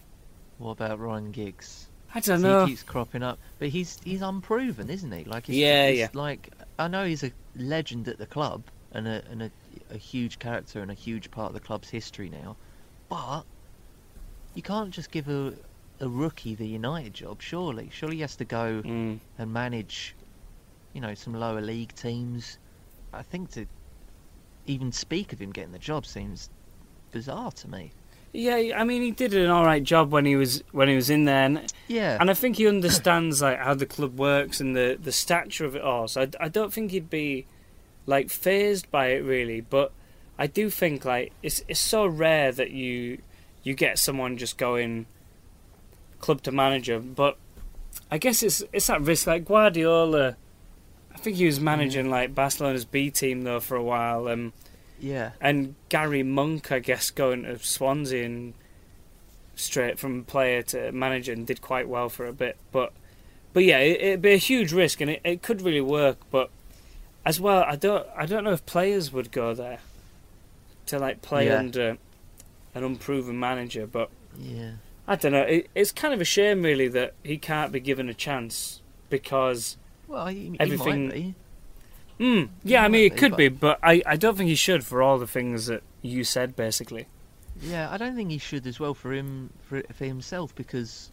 What 0.58 0.72
about 0.72 1.00
Ryan 1.00 1.32
Giggs? 1.32 1.88
I 2.14 2.22
don't 2.22 2.42
know. 2.42 2.66
he 2.66 2.72
keeps 2.72 2.84
cropping 2.84 3.24
up, 3.24 3.38
but 3.60 3.68
he's 3.70 4.00
he's 4.04 4.22
unproven, 4.22 4.90
isn't 4.90 5.12
he? 5.12 5.26
Like, 5.26 5.48
he's, 5.48 5.58
Yeah, 5.58 5.90
he's 5.90 6.00
yeah. 6.00 6.08
Like, 6.14 6.50
I 6.80 6.88
know 6.88 7.06
he's 7.06 7.24
a 7.24 7.32
legend 7.58 8.08
at 8.08 8.18
the 8.18 8.26
club 8.26 8.64
and 8.94 9.08
a 9.08 9.22
and 9.30 9.44
a, 9.44 9.52
a 9.92 9.98
huge 9.98 10.40
character 10.40 10.82
and 10.82 10.90
a 10.90 10.94
huge 10.94 11.30
part 11.30 11.50
of 11.50 11.54
the 11.54 11.60
club's 11.60 11.90
history 11.90 12.30
now, 12.30 12.56
but 13.10 13.44
you 14.56 14.62
can't 14.64 14.90
just 14.92 15.12
give 15.12 15.28
a 15.30 15.54
a 16.02 16.10
rookie 16.10 16.56
the 16.56 16.68
United 16.68 17.14
job. 17.14 17.42
Surely, 17.42 17.90
surely 17.94 18.16
he 18.18 18.22
has 18.22 18.36
to 18.36 18.44
go 18.46 18.82
Mm. 18.84 19.20
and 19.38 19.54
manage, 19.54 20.14
you 20.94 21.00
know, 21.00 21.14
some 21.14 21.34
lower 21.34 21.62
league 21.62 21.94
teams. 21.96 22.58
I 23.14 23.22
think 23.22 23.52
to 23.52 23.66
even 24.68 24.92
speak 24.92 25.32
of 25.32 25.40
him 25.40 25.52
getting 25.52 25.72
the 25.72 25.80
job 25.80 26.06
seems 26.06 26.50
bizarre 27.12 27.52
to 27.54 27.70
me. 27.70 27.92
Yeah, 28.34 28.74
I 28.76 28.84
mean 28.84 29.02
he 29.02 29.12
did 29.12 29.34
an 29.34 29.50
all 29.50 29.64
right 29.64 29.82
job 29.84 30.12
when 30.12 30.26
he 30.26 30.36
was 30.36 30.62
when 30.74 30.90
he 30.90 30.96
was 30.96 31.10
in 31.10 31.24
there, 31.24 31.46
and, 31.46 31.74
Yeah, 31.88 32.18
and 32.20 32.30
I 32.30 32.34
think 32.34 32.58
he 32.58 32.68
understands 32.68 33.42
like 33.42 33.60
how 33.60 33.74
the 33.74 33.86
club 33.86 34.20
works 34.20 34.60
and 34.60 34.76
the 34.76 34.98
the 35.02 35.14
stature 35.14 35.64
of 35.66 35.76
it 35.78 35.82
all. 35.82 36.10
So 36.10 36.24
I, 36.24 36.30
I 36.42 36.50
don't 36.50 36.74
think 36.74 36.92
he'd 36.92 37.10
be 37.10 37.46
like 38.06 38.30
phased 38.30 38.92
by 38.92 39.08
it 39.08 39.24
really, 39.24 39.62
but 39.62 39.94
I 40.38 40.48
do 40.48 40.70
think 40.70 41.06
like 41.06 41.32
it's 41.42 41.64
it's 41.70 41.80
so 41.80 42.06
rare 42.06 42.52
that 42.52 42.72
you 42.72 43.20
you 43.66 43.74
get 43.74 44.00
someone 44.00 44.38
just 44.38 44.58
going 44.58 45.06
club 46.20 46.42
to 46.44 46.52
manager, 46.54 47.00
but 47.00 47.36
I 48.10 48.18
guess 48.18 48.42
it's 48.42 48.64
it's 48.72 48.88
that 48.88 49.02
risk. 49.02 49.28
Like 49.28 49.44
Guardiola, 49.46 50.38
I 51.14 51.18
think 51.18 51.36
he 51.36 51.46
was 51.46 51.60
managing 51.60 52.10
like 52.10 52.34
Barcelona's 52.34 52.86
B 52.86 53.12
team 53.12 53.42
though 53.42 53.60
for 53.60 53.76
a 53.76 53.84
while. 53.84 54.30
Um, 54.30 54.54
yeah. 55.00 55.32
and 55.42 55.76
Gary 55.90 56.24
Monk, 56.24 56.72
I 56.72 56.80
guess, 56.80 57.12
going 57.12 57.44
to 57.44 57.60
Swansea 57.60 58.24
and 58.26 58.54
straight 59.56 59.98
from 60.00 60.24
player 60.24 60.62
to 60.62 60.92
manager 60.92 61.34
and 61.34 61.46
did 61.48 61.62
quite 61.62 61.88
well 61.90 62.08
for 62.10 62.26
a 62.26 62.34
bit. 62.34 62.58
But 62.72 62.94
but 63.54 63.64
yeah, 63.64 63.80
it, 63.80 64.02
it'd 64.02 64.22
be 64.22 64.34
a 64.34 64.38
huge 64.38 64.72
risk 64.74 65.02
and 65.02 65.10
it, 65.12 65.22
it 65.24 65.42
could 65.42 65.62
really 65.62 65.82
work. 65.82 66.18
But 66.32 66.50
as 67.26 67.40
well, 67.42 67.64
I 67.68 67.76
don't 67.76 68.06
I 68.16 68.26
don't 68.26 68.44
know 68.44 68.54
if 68.54 68.66
players 68.66 69.12
would 69.12 69.32
go 69.32 69.54
there 69.54 69.80
to 70.88 71.00
like 71.00 71.22
play 71.22 71.48
Yeah. 71.48 71.58
under 71.58 71.98
an 72.76 72.84
unproven 72.84 73.40
manager. 73.40 73.88
But 73.88 74.10
Yeah. 74.38 74.74
I 75.08 75.16
don't 75.16 75.32
know. 75.32 75.42
It, 75.42 75.70
it's 75.76 75.92
kind 75.92 76.14
of 76.14 76.22
a 76.22 76.26
shame, 76.26 76.62
really, 76.64 76.88
that 76.90 77.14
he 77.24 77.38
can't 77.38 77.72
be 77.72 77.80
given 77.80 78.10
a 78.10 78.14
chance 78.14 78.82
because. 79.10 79.78
Well, 80.08 80.28
he, 80.28 80.50
he 80.52 80.60
Everything- 80.60 81.08
might 81.08 81.14
be. 81.14 81.36
Mm, 82.20 82.50
yeah, 82.64 82.84
I 82.84 82.88
mean, 82.88 83.06
it 83.08 83.10
be, 83.14 83.18
could 83.18 83.32
but- 83.32 83.38
be, 83.38 83.48
but 83.50 83.80
I, 83.84 84.02
I 84.06 84.16
don't 84.16 84.38
think 84.38 84.48
he 84.50 84.56
should 84.56 84.86
for 84.86 85.02
all 85.04 85.18
the 85.18 85.28
things 85.28 85.66
that 85.66 85.84
you 86.02 86.24
said, 86.24 86.56
basically. 86.56 87.08
Yeah, 87.62 87.90
I 87.92 87.98
don't 87.98 88.16
think 88.16 88.32
he 88.32 88.38
should 88.38 88.66
as 88.68 88.80
well 88.80 88.94
for 88.94 89.12
him 89.14 89.50
for 89.64 89.82
for 89.94 90.06
himself 90.06 90.54
because 90.56 91.12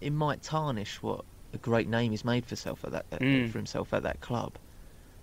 it 0.00 0.10
might 0.12 0.42
tarnish 0.42 1.02
what 1.02 1.24
a 1.54 1.58
great 1.58 1.88
name 1.88 2.10
he's 2.10 2.24
made 2.24 2.44
for 2.44 2.50
himself 2.50 2.84
at 2.84 2.92
that 2.92 3.10
Mm. 3.10 3.50
for 3.50 3.58
himself 3.58 3.92
at 3.94 4.02
that 4.02 4.20
club. 4.22 4.54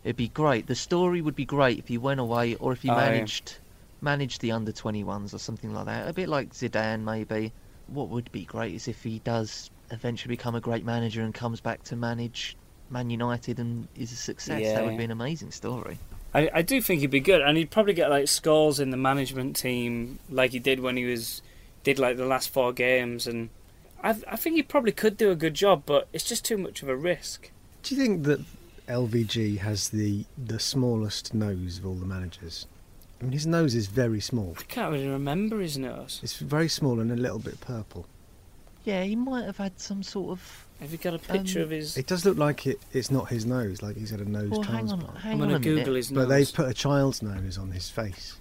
It'd 0.03 0.15
be 0.17 0.27
great. 0.29 0.65
The 0.67 0.75
story 0.75 1.21
would 1.21 1.35
be 1.35 1.45
great 1.45 1.77
if 1.79 1.87
he 1.87 1.97
went 1.97 2.19
away 2.19 2.55
or 2.55 2.71
if 2.71 2.81
he 2.83 2.89
Oh, 2.89 2.95
yeah. 2.95 3.01
Managed 4.01 4.41
managed 4.41 4.41
the 4.41 4.51
under 4.51 4.71
21s 4.71 5.33
or 5.33 5.37
something 5.37 5.73
like 5.73 5.85
that. 5.85 6.07
A 6.07 6.13
bit 6.13 6.29
like 6.29 6.51
Zidane 6.51 7.03
maybe. 7.03 7.53
What 7.87 8.09
would 8.09 8.31
be 8.31 8.45
great 8.45 8.75
is 8.75 8.87
if 8.87 9.03
he 9.03 9.19
does 9.19 9.69
eventually 9.91 10.33
become 10.33 10.55
a 10.55 10.61
great 10.61 10.85
manager 10.85 11.21
and 11.21 11.33
comes 11.33 11.59
back 11.59 11.83
to 11.83 11.95
manage 11.95 12.55
Man 12.89 13.09
United 13.09 13.59
and 13.59 13.87
is 13.95 14.11
a 14.11 14.15
success. 14.15 14.61
Yeah, 14.61 14.75
that 14.75 14.85
would 14.85 14.97
be 14.97 15.03
an 15.03 15.11
amazing 15.11 15.51
story. 15.51 15.97
I, 16.33 16.49
I 16.53 16.61
do 16.61 16.81
think 16.81 17.01
he'd 17.01 17.09
be 17.11 17.19
good, 17.19 17.41
and 17.41 17.57
he'd 17.57 17.71
probably 17.71 17.93
get 17.93 18.09
like 18.09 18.27
scores 18.27 18.79
in 18.79 18.89
the 18.91 18.97
management 18.97 19.55
team, 19.55 20.19
like 20.29 20.51
he 20.51 20.59
did 20.59 20.79
when 20.79 20.97
he 20.97 21.05
was 21.05 21.41
did 21.83 21.99
like 21.99 22.17
the 22.17 22.25
last 22.25 22.49
four 22.49 22.71
games, 22.73 23.27
and 23.27 23.49
I 24.03 24.09
I 24.27 24.35
think 24.35 24.55
he 24.55 24.63
probably 24.63 24.91
could 24.91 25.17
do 25.17 25.31
a 25.31 25.35
good 25.35 25.53
job, 25.53 25.83
but 25.85 26.07
it's 26.13 26.23
just 26.23 26.45
too 26.45 26.57
much 26.57 26.81
of 26.83 26.89
a 26.89 26.95
risk. 26.95 27.51
Do 27.83 27.95
you 27.95 28.01
think 28.01 28.23
that 28.23 28.41
LVG 28.87 29.59
has 29.59 29.89
the 29.89 30.25
the 30.37 30.59
smallest 30.59 31.33
nose 31.33 31.79
of 31.79 31.85
all 31.85 31.95
the 31.95 32.05
managers? 32.05 32.67
I 33.21 33.23
mean, 33.23 33.33
his 33.33 33.45
nose 33.45 33.75
is 33.75 33.85
very 33.87 34.19
small. 34.19 34.55
I 34.59 34.63
can't 34.63 34.91
really 34.91 35.07
remember 35.07 35.59
his 35.59 35.77
nose. 35.77 36.19
It's 36.23 36.37
very 36.37 36.67
small 36.67 36.99
and 36.99 37.11
a 37.11 37.15
little 37.15 37.37
bit 37.39 37.61
purple. 37.61 38.07
Yeah, 38.83 39.03
he 39.03 39.15
might 39.15 39.45
have 39.45 39.57
had 39.57 39.79
some 39.79 40.01
sort 40.01 40.31
of. 40.31 40.65
Have 40.79 40.91
you 40.91 40.97
got 40.97 41.13
a 41.13 41.19
picture 41.19 41.59
Um, 41.59 41.63
of 41.65 41.69
his? 41.69 41.97
It 41.97 42.07
does 42.07 42.25
look 42.25 42.39
like 42.39 42.65
it. 42.65 42.81
It's 42.93 43.11
not 43.11 43.29
his 43.29 43.45
nose. 43.45 43.83
Like 43.83 43.95
he's 43.95 44.09
had 44.09 44.21
a 44.21 44.25
nose 44.27 44.49
Well, 44.49 44.63
hang 44.63 44.89
on, 44.89 44.99
transplant. 44.99 45.17
hang 45.19 45.31
I'm 45.33 45.37
gonna 45.39 45.59
Google 45.59 45.75
minute. 45.83 45.95
his 45.97 46.11
nose. 46.11 46.23
But 46.25 46.29
they've 46.29 46.51
put 46.53 46.67
a 46.67 46.73
child's 46.73 47.21
nose 47.21 47.59
on 47.59 47.69
his 47.71 47.89
face. 47.91 48.37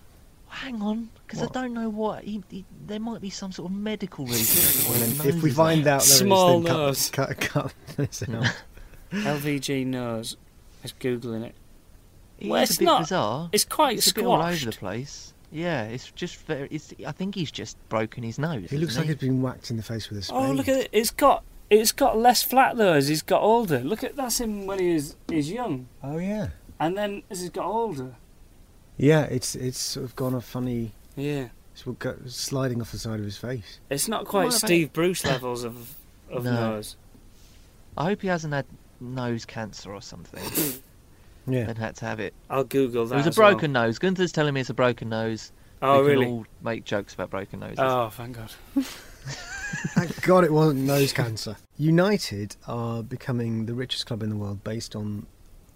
Hang 0.48 0.80
on, 0.82 1.10
because 1.26 1.42
I 1.42 1.46
don't 1.52 1.74
know 1.74 1.88
what 1.90 2.24
he, 2.24 2.42
he, 2.50 2.64
there 2.86 2.98
might 2.98 3.20
be 3.20 3.30
some 3.30 3.52
sort 3.52 3.70
of 3.70 3.76
medical 3.76 4.24
reason. 4.26 4.90
Well, 4.90 4.94
why 4.94 4.98
then 5.06 5.18
the 5.18 5.28
if 5.28 5.34
nose 5.34 5.42
we 5.44 5.50
is 5.50 5.56
find 5.56 5.80
like- 5.84 5.86
out, 5.92 6.00
there 6.00 6.06
Small 6.16 6.58
is, 6.58 6.64
then 6.64 6.72
nose. 6.72 7.10
cut, 7.10 7.28
cut, 7.40 7.74
cut 7.86 7.96
this 7.96 8.22
out. 8.28 8.56
LVG 9.12 9.86
nose. 9.86 10.36
Just 10.82 10.98
googling 10.98 11.44
it. 11.44 11.54
He 12.40 12.48
Well, 12.48 12.62
is 12.62 12.70
it's 12.70 12.78
a 12.78 12.80
bit 12.80 12.84
not- 12.86 13.00
bizarre. 13.02 13.48
It's 13.52 13.64
quite 13.64 13.98
It's 13.98 14.10
a 14.10 14.14
bit 14.14 14.24
all 14.24 14.42
over 14.42 14.64
the 14.64 14.72
place. 14.72 15.32
Yeah, 15.52 15.84
it's 15.84 16.10
just 16.12 16.36
very. 16.46 16.68
It's. 16.70 16.92
I 17.06 17.12
think 17.12 17.34
he's 17.34 17.50
just 17.50 17.76
broken 17.88 18.22
his 18.22 18.38
nose. 18.38 18.70
He 18.70 18.76
looks 18.78 18.94
hasn't 18.94 19.08
like 19.08 19.20
he's 19.20 19.28
been 19.28 19.42
whacked 19.42 19.70
in 19.70 19.76
the 19.76 19.82
face 19.82 20.08
with 20.08 20.18
a 20.18 20.22
spade. 20.22 20.36
Oh, 20.38 20.52
look 20.52 20.68
at 20.68 20.76
it! 20.76 20.88
It's 20.92 21.10
got 21.10 21.42
it's 21.68 21.92
got 21.92 22.16
less 22.16 22.42
flat 22.42 22.76
though 22.76 22.92
as 22.94 23.08
he's 23.08 23.22
got 23.22 23.42
older. 23.42 23.80
Look 23.80 24.02
at 24.04 24.14
that's 24.16 24.40
him 24.40 24.66
when 24.66 24.78
he 24.78 24.94
was 24.94 25.16
he's 25.28 25.50
young, 25.50 25.88
Oh 26.04 26.18
yeah. 26.18 26.50
and 26.78 26.96
then 26.96 27.22
as 27.30 27.40
he's 27.40 27.50
got 27.50 27.64
older. 27.66 28.14
Yeah, 28.96 29.22
it's 29.24 29.54
it's 29.56 29.78
sort 29.78 30.04
of 30.04 30.14
gone 30.16 30.34
a 30.34 30.40
funny. 30.40 30.92
Yeah, 31.16 31.48
It's 31.72 31.82
go- 31.98 32.16
sliding 32.26 32.80
off 32.80 32.92
the 32.92 32.98
side 32.98 33.18
of 33.18 33.24
his 33.24 33.36
face. 33.36 33.80
it's 33.90 34.06
not 34.06 34.26
quite 34.26 34.44
What 34.46 34.52
Steve 34.54 34.92
Bruce 34.92 35.24
levels 35.24 35.64
of 35.64 35.94
of 36.30 36.44
No. 36.44 36.52
nose. 36.52 36.96
I 37.98 38.04
hope 38.04 38.22
he 38.22 38.28
hasn't 38.28 38.54
had 38.54 38.66
nose 39.00 39.44
cancer 39.44 39.92
or 39.92 40.00
something 40.00 40.42
Yeah. 41.52 41.68
and 41.68 41.78
had 41.78 41.96
to 41.96 42.04
have 42.04 42.20
it. 42.20 42.34
I'll 42.48 42.64
Google 42.64 43.06
that. 43.06 43.14
It 43.14 43.18
was 43.18 43.26
a 43.26 43.28
as 43.30 43.38
well. 43.38 43.50
broken 43.52 43.72
nose. 43.72 43.98
Gunther's 43.98 44.32
telling 44.32 44.54
me 44.54 44.60
it's 44.60 44.70
a 44.70 44.74
broken 44.74 45.08
nose. 45.08 45.52
Oh 45.82 46.02
we 46.02 46.10
really? 46.10 46.26
can 46.26 46.34
all 46.34 46.46
make 46.62 46.84
jokes 46.84 47.14
about 47.14 47.30
broken 47.30 47.60
noses. 47.60 47.78
Oh, 47.78 48.10
thank 48.10 48.36
God. 48.36 48.52
Thank 49.94 50.22
God 50.22 50.44
it 50.44 50.52
wasn't 50.52 50.80
nose 50.80 51.12
cancer. 51.12 51.56
United 51.76 52.56
are 52.66 53.02
becoming 53.02 53.66
the 53.66 53.74
richest 53.74 54.04
club 54.06 54.22
in 54.22 54.28
the 54.28 54.36
world 54.36 54.64
based 54.64 54.96
on 54.96 55.26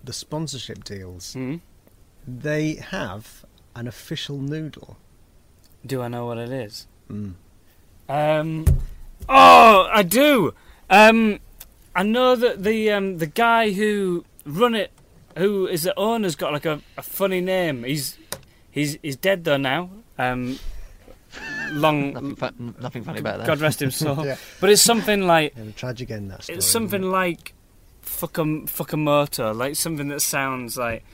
the 0.02 0.12
sponsorship 0.12 0.82
deals. 0.84 1.32
Hmm? 1.34 1.56
They 2.26 2.74
have 2.74 3.44
an 3.76 3.86
official 3.86 4.38
noodle. 4.38 4.96
Do 5.86 6.02
I 6.02 6.08
know 6.08 6.26
what 6.26 6.38
it 6.38 6.50
is? 6.50 6.86
Mm. 7.08 7.34
Um, 8.08 8.64
oh, 9.28 9.88
I 9.92 10.02
do. 10.02 10.54
Um, 10.90 11.38
I 11.94 12.02
know 12.02 12.34
that 12.34 12.64
the 12.64 12.90
um, 12.90 13.18
the 13.18 13.26
guy 13.26 13.70
who 13.72 14.24
run 14.44 14.74
it, 14.74 14.90
who 15.36 15.66
is 15.66 15.82
the 15.82 15.98
owner's 15.98 16.36
got 16.36 16.52
like 16.52 16.66
a, 16.66 16.80
a 16.96 17.02
funny 17.02 17.40
name. 17.40 17.84
He's 17.84 18.18
he's 18.70 18.98
he's 19.02 19.16
dead 19.16 19.44
though 19.44 19.56
now. 19.56 19.90
Um, 20.18 20.58
long, 21.72 22.12
Nothing, 22.14 22.36
fun, 22.36 22.74
nothing 22.80 23.04
funny 23.04 23.20
about 23.20 23.38
that. 23.38 23.46
God 23.46 23.60
rest 23.60 23.82
him 23.82 23.90
soul. 23.90 24.24
Yeah. 24.26 24.36
But 24.60 24.70
it's 24.70 24.82
something 24.82 25.26
like 25.26 25.54
Yeah, 25.56 25.64
a 25.64 25.72
tragic 25.72 26.10
end 26.10 26.30
that 26.30 26.44
story. 26.44 26.58
it's 26.58 26.66
something 26.66 27.02
it? 27.02 27.06
like 27.06 27.54
fuckum 28.04 28.68
fuckamoto, 28.70 29.56
like 29.56 29.76
something 29.76 30.08
that 30.08 30.20
sounds 30.20 30.76
like 30.76 31.04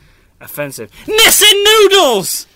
offensive. 0.41 0.91
Nissin 1.07 1.65
noodles. 1.65 2.47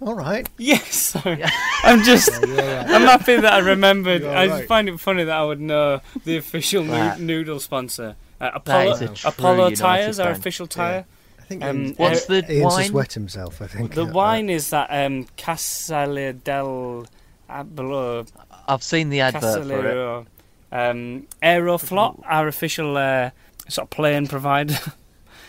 All 0.00 0.14
right. 0.14 0.48
Yes, 0.58 0.94
sorry. 0.94 1.44
I'm 1.84 2.02
just. 2.02 2.28
I'm 2.34 3.02
happy 3.02 3.36
that 3.36 3.52
I 3.52 3.58
remembered. 3.58 4.24
I 4.24 4.48
right. 4.48 4.66
find 4.68 4.88
it 4.88 4.98
funny 4.98 5.22
that 5.22 5.36
I 5.36 5.44
would 5.44 5.60
know 5.60 6.00
the 6.24 6.36
official 6.38 6.82
noo- 6.82 6.90
That- 6.90 7.20
noodle 7.20 7.60
sponsor. 7.60 8.16
Uh, 8.40 8.50
Apollo, 8.54 8.92
is 8.94 9.00
a 9.02 9.08
true 9.08 9.30
Apollo 9.30 9.56
United 9.66 9.76
tires, 9.76 10.18
our 10.18 10.32
official 10.32 10.66
tire. 10.66 11.04
I 11.52 11.58
think 11.58 11.64
Um, 11.64 11.82
Ian's, 11.84 11.98
What's 11.98 12.26
the 12.26 12.52
Ian's 12.52 12.64
wine? 12.64 12.82
just 12.82 12.92
wet 12.92 13.12
himself. 13.12 13.60
I 13.62 13.66
think 13.66 13.94
The 13.94 14.04
wine 14.06 14.48
is 14.50 14.70
that 14.70 14.88
um, 14.90 15.26
Casillero 15.36 16.42
del 16.44 17.06
Diablo, 17.48 18.24
I've 18.68 18.82
seen 18.82 19.10
the 19.10 19.20
advert 19.20 19.66
for 19.66 19.86
it. 20.20 20.26
Um, 20.74 21.26
Aeroflot, 21.42 22.22
our 22.26 22.48
official 22.48 22.96
uh, 22.96 23.30
sort 23.68 23.86
of 23.86 23.90
plane 23.90 24.26
provider. 24.26 24.78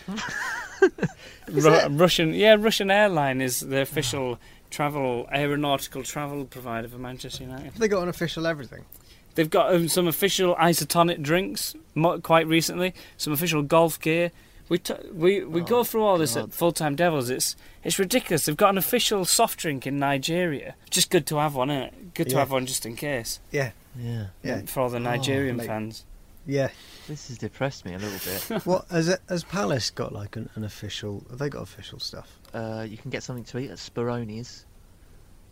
Ru- 1.48 1.86
Russian, 1.88 2.34
yeah, 2.34 2.56
Russian 2.58 2.90
airline 2.90 3.40
is 3.40 3.60
the 3.60 3.80
official 3.80 4.38
travel 4.70 5.26
aeronautical 5.32 6.02
travel 6.02 6.44
provider 6.44 6.88
for 6.88 6.98
Manchester 6.98 7.44
United. 7.44 7.64
Have 7.66 7.78
they 7.78 7.88
got 7.88 8.02
an 8.02 8.08
official 8.08 8.46
everything? 8.46 8.84
They've 9.34 9.50
got 9.50 9.74
um, 9.74 9.88
some 9.88 10.06
official 10.06 10.54
isotonic 10.56 11.22
drinks 11.22 11.74
mo- 11.94 12.20
quite 12.20 12.46
recently. 12.46 12.94
Some 13.16 13.32
official 13.32 13.62
golf 13.62 14.00
gear. 14.00 14.30
We 14.68 14.78
t- 14.78 14.94
we 15.12 15.44
we 15.44 15.60
go 15.60 15.84
through 15.84 16.04
all 16.04 16.16
this 16.18 16.34
God. 16.34 16.44
at 16.44 16.52
Full 16.54 16.72
Time 16.72 16.96
Devils. 16.96 17.28
It's 17.30 17.54
it's 17.82 17.98
ridiculous. 17.98 18.46
They've 18.46 18.56
got 18.56 18.70
an 18.70 18.78
official 18.78 19.24
soft 19.26 19.58
drink 19.60 19.86
in 19.86 19.98
Nigeria. 19.98 20.74
Just 20.90 21.10
good 21.10 21.26
to 21.26 21.36
have 21.36 21.54
one, 21.54 21.70
is 21.70 21.88
it? 21.88 22.14
Good 22.14 22.28
to 22.28 22.32
Yeah. 22.34 22.38
have 22.40 22.50
one 22.50 22.64
just 22.66 22.86
in 22.86 22.96
case 22.96 23.40
Yeah. 23.50 23.72
Yeah, 23.96 24.26
Yeah. 24.42 24.62
for 24.62 24.80
all 24.80 24.88
the 24.88 24.98
Nigerian 25.00 25.56
mate. 25.58 25.66
fans. 25.66 26.04
Yeah. 26.46 26.68
this 27.08 27.28
has 27.28 27.38
depressed 27.38 27.84
me 27.84 27.94
a 27.94 27.98
little 27.98 28.18
bit. 28.50 28.62
what 28.66 28.86
has 28.90 29.08
it, 29.08 29.20
has 29.28 29.44
Palace 29.44 29.90
got 29.90 30.12
like 30.12 30.36
an, 30.36 30.48
an 30.54 30.64
official? 30.64 31.24
Have 31.30 31.38
they 31.38 31.48
got 31.50 31.62
official 31.62 31.98
stuff? 32.00 32.38
uh, 32.54 32.86
you 32.88 32.96
can 32.96 33.10
get 33.10 33.22
something 33.22 33.44
to 33.44 33.58
eat 33.58 33.70
at 33.70 33.78
Speroni's. 33.78 34.64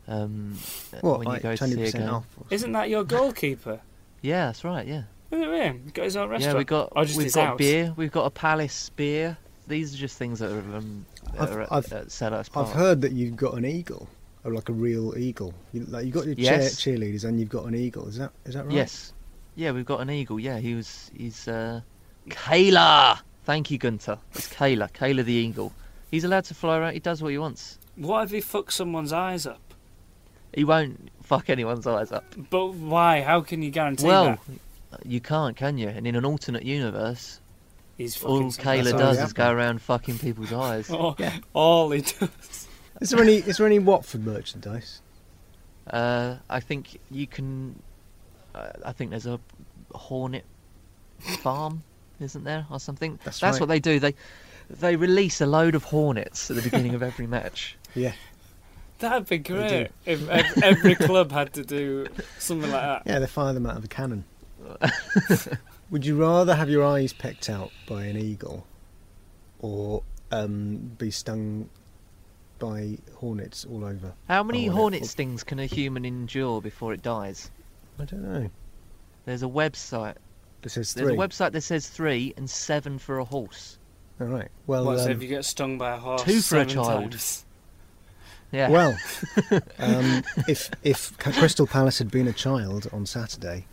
Um, 0.09 0.59
What 1.01 1.19
when 1.21 1.29
you 1.29 1.33
like 1.35 1.43
go 1.43 1.51
to 1.53 1.57
twenty 1.59 1.75
see 1.75 1.81
a 1.83 1.85
percent 1.85 2.05
game. 2.05 2.15
off? 2.15 2.27
Isn't 2.51 2.73
that 2.73 2.89
your 2.89 3.05
goalkeeper? 3.05 3.81
Yeah, 4.25 4.47
that's 4.47 4.63
right. 4.65 4.87
Yeah. 4.87 5.03
Look 5.33 5.43
at 5.49 5.55
him. 5.67 5.81
He's 5.85 5.93
got 5.93 6.05
his 6.05 6.17
own 6.17 6.29
restaurant. 6.29 6.55
Yeah, 6.55 6.59
we 6.59 6.65
got 6.65 6.93
Or 6.95 7.05
just 7.05 7.17
we've 7.17 7.25
his 7.25 7.35
got 7.35 7.47
house. 7.47 7.59
beer. 7.59 7.93
We've 7.97 8.13
got 8.13 8.27
a 8.27 8.31
Palace 8.31 8.91
beer. 8.91 9.37
These 9.67 9.95
are 9.95 9.99
just 9.99 10.19
things 10.19 10.39
that 10.41 10.51
are, 10.53 10.59
um, 10.77 11.07
that 11.33 11.41
I've- 11.43 11.53
are 11.55 11.61
at, 11.63 11.73
I've- 11.73 11.95
at 11.95 12.07
Selhurst 12.09 12.51
I've 12.55 12.73
heard 12.75 13.01
that 13.01 13.13
you've 13.13 13.37
got 13.37 13.55
an 13.55 13.65
eagle, 13.65 14.09
or 14.45 14.53
like 14.53 14.69
a 14.69 14.73
real 14.73 15.17
eagle. 15.17 15.55
You, 15.73 15.85
like 15.89 16.05
you've 16.05 16.15
got 16.15 16.27
your 16.27 16.35
Yes. 16.37 16.77
cheer, 16.77 16.99
cheerleaders 16.99 17.25
and 17.25 17.41
you've 17.41 17.49
got 17.49 17.65
an 17.65 17.75
eagle. 17.75 18.07
Is 18.09 18.19
that 18.19 18.33
is 18.45 18.55
that 18.55 18.67
right? 18.67 18.75
Yes. 18.75 19.13
Yeah, 19.55 19.71
we've 19.73 19.87
got 19.87 20.01
an 20.01 20.11
eagle. 20.11 20.39
Yeah, 20.41 20.59
he 20.59 20.75
was. 20.75 21.11
He's 21.17 21.47
uh, 21.49 21.81
Kayla. 22.29 23.21
Thank 23.45 23.71
you, 23.71 23.79
Gunter. 23.79 24.19
It's 24.35 24.49
Kayla. 24.53 24.93
Kayla 24.93 25.25
the 25.25 25.33
eagle. 25.33 25.73
He's 26.11 26.25
allowed 26.25 26.45
to 26.45 26.55
fly 26.55 26.79
around. 26.79 26.93
He 26.95 27.01
does 27.01 27.23
what 27.23 27.31
he 27.33 27.39
wants. 27.39 27.79
What 27.97 28.25
if 28.25 28.31
he 28.31 28.39
fucks 28.39 28.73
someone's 28.73 29.13
eyes 29.13 29.47
up? 29.47 29.61
He 30.55 30.65
won't 30.65 31.09
fuck 31.23 31.49
anyone's 31.51 31.87
eyes 31.87 32.13
up. 32.13 32.25
But 32.51 32.75
why? 32.75 33.23
How 33.23 33.41
can 33.41 33.63
you 33.63 33.71
guarantee 33.71 34.07
well, 34.07 34.25
that? 34.25 34.39
You 35.05 35.21
can't, 35.21 35.57
can 35.57 35.79
you? 35.79 35.89
And 35.89 36.07
in 36.07 36.15
an 36.17 36.25
alternate 36.25 36.65
universe, 36.65 37.41
He's 37.99 38.23
all 38.23 38.51
fucking 38.51 38.65
Kayla 38.65 38.91
does 38.93 39.01
already 39.01 39.21
is 39.21 39.33
go 39.33 39.51
around 39.51 39.83
fucking 39.83 40.19
people's 40.19 40.53
eyes. 40.53 40.91
Oh, 40.93 41.15
yeah. 41.19 41.39
All 41.53 41.91
he 41.91 42.01
does. 42.01 42.69
Is 43.01 43.11
there 43.11 43.21
any 43.21 43.37
is 43.37 43.57
there 43.59 43.67
any 43.67 43.79
Watford 43.79 44.25
merchandise? 44.25 45.01
Uh, 45.89 46.37
I 46.49 46.61
think 46.61 46.99
you 47.11 47.27
can. 47.27 47.81
Uh, 48.55 48.71
I 48.85 48.93
think 48.93 49.11
there's 49.11 49.27
a 49.27 49.41
hornet 49.95 50.45
farm, 51.19 51.83
isn't 52.21 52.45
there, 52.45 52.67
or 52.71 52.79
something? 52.79 53.19
That's 53.25 53.43
what 53.43 53.61
right. 53.61 53.69
they 53.69 53.81
do. 53.81 53.99
They 53.99 54.15
they 54.71 54.97
release 54.97 55.41
a 55.41 55.47
load 55.47 55.75
of 55.75 55.85
hornets 55.85 56.51
at 56.51 56.57
the 56.57 56.63
beginning 56.63 56.95
of 56.95 57.03
every 57.03 57.27
match. 57.27 57.77
Yeah. 57.95 58.13
That'd 59.01 59.29
be 59.29 59.37
great 59.37 59.91
if 60.07 60.27
ev- 60.31 60.63
every 60.63 60.95
club 60.95 61.31
had 61.31 61.53
to 61.55 61.63
do 61.63 62.07
something 62.39 62.71
like 62.71 62.81
that. 62.81 63.03
Yeah, 63.05 63.19
they 63.19 63.27
fire 63.27 63.53
them 63.53 63.67
out 63.67 63.77
of 63.77 63.85
a 63.85 63.89
cannon. 63.89 64.25
Would 65.91 66.07
you 66.07 66.17
rather 66.17 66.55
have 66.55 66.71
your 66.71 66.85
eyes 66.85 67.13
pecked 67.13 67.51
out 67.51 67.71
by 67.87 68.05
an 68.05 68.17
eagle, 68.17 68.67
or 69.61 70.03
um, 70.31 70.93
be 70.99 71.11
stung 71.11 71.69
by 72.59 72.99
hornets 73.17 73.67
all 73.71 73.85
over? 73.85 74.13
How 74.29 74.43
many 74.43 74.69
Oh, 74.69 74.73
hornet 74.73 75.05
stings 75.05 75.43
can 75.45 75.59
a 75.59 75.67
human 75.67 76.05
endure 76.05 76.61
before 76.63 76.93
it 76.93 77.03
dies? 77.03 77.51
I 77.99 78.05
don't 78.05 78.23
know. 78.23 78.51
There's 79.27 79.43
a 79.43 79.47
website. 79.49 80.17
It 80.63 80.71
says 80.71 80.95
There's 80.95 81.11
a 81.11 81.13
website 81.17 81.53
that 81.53 81.63
says 81.63 81.89
three 81.89 82.33
and 82.37 82.49
seven 82.49 82.99
for 82.99 83.19
a 83.19 83.25
horse. 83.25 83.79
All 84.21 84.29
right. 84.29 84.49
Well, 84.67 84.85
What, 84.85 84.99
so 85.01 85.07
um, 85.07 85.11
if 85.11 85.23
you 85.23 85.29
get 85.29 85.45
stung 85.45 85.77
by 85.77 85.95
a 85.95 85.97
horse 85.99 86.23
two 86.23 86.41
for 86.41 86.59
a 86.59 86.67
child. 86.67 87.13
times? 87.13 87.45
Yeah. 88.53 88.69
Well, 88.71 88.97
um, 89.79 90.23
if 90.47 90.71
if 90.83 91.17
Crystal 91.19 91.67
Palace 91.67 91.99
had 91.99 92.11
been 92.11 92.29
a 92.29 92.33
child 92.33 92.87
on 92.93 93.07
Saturday, 93.07 93.67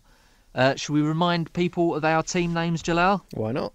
Uh, 0.56 0.76
should 0.76 0.94
we 0.94 1.02
remind 1.02 1.52
people 1.52 1.96
of 1.96 2.06
our 2.06 2.24
team 2.24 2.54
names, 2.54 2.82
Jalal? 2.82 3.26
Why 3.34 3.52
not? 3.52 3.74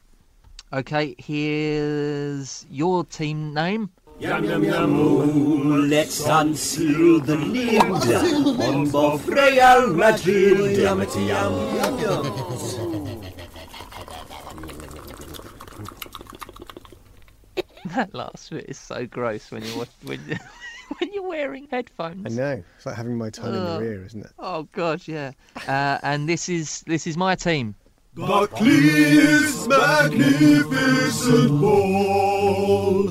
Okay, 0.73 1.15
here's 1.19 2.65
your 2.71 3.05
team 3.05 3.53
name. 3.53 3.91
Yum 4.19 4.45
yum 4.45 4.65
yum, 4.65 4.99
ooh, 4.99 5.83
let's 5.83 6.25
unseal 6.25 7.21
the 7.21 7.37
lid 7.37 7.83
on 7.83 8.89
both 8.89 9.27
Real 9.27 9.93
Madrid. 9.93 10.79
Yum 10.79 11.03
it 11.03 11.15
yum 11.17 11.75
yum 11.77 11.99
yum. 11.99 12.55
That 17.95 18.15
last 18.15 18.49
bit 18.51 18.65
is 18.67 18.79
so 18.79 19.05
gross 19.07 19.51
when 19.51 19.63
you're 19.63 19.87
when, 20.05 20.19
when 20.99 21.13
you're 21.13 21.29
wearing 21.29 21.69
headphones. 21.71 22.25
I 22.25 22.31
know. 22.31 22.65
It's 22.77 22.87
like 22.87 22.95
having 22.97 23.19
my 23.19 23.29
tongue 23.29 23.55
in 23.55 23.61
Ugh. 23.61 23.83
your 23.83 23.93
ear, 23.93 24.05
isn't 24.07 24.25
it? 24.25 24.33
Oh 24.39 24.67
god, 24.73 25.07
yeah. 25.07 25.33
Uh, 25.69 25.99
and 26.03 26.27
this 26.27 26.49
is 26.49 26.81
this 26.87 27.07
is 27.07 27.19
my 27.19 27.35
team. 27.35 27.75
Buckley's 28.15 29.69
magnificent 29.69 31.61
ball. 31.61 33.11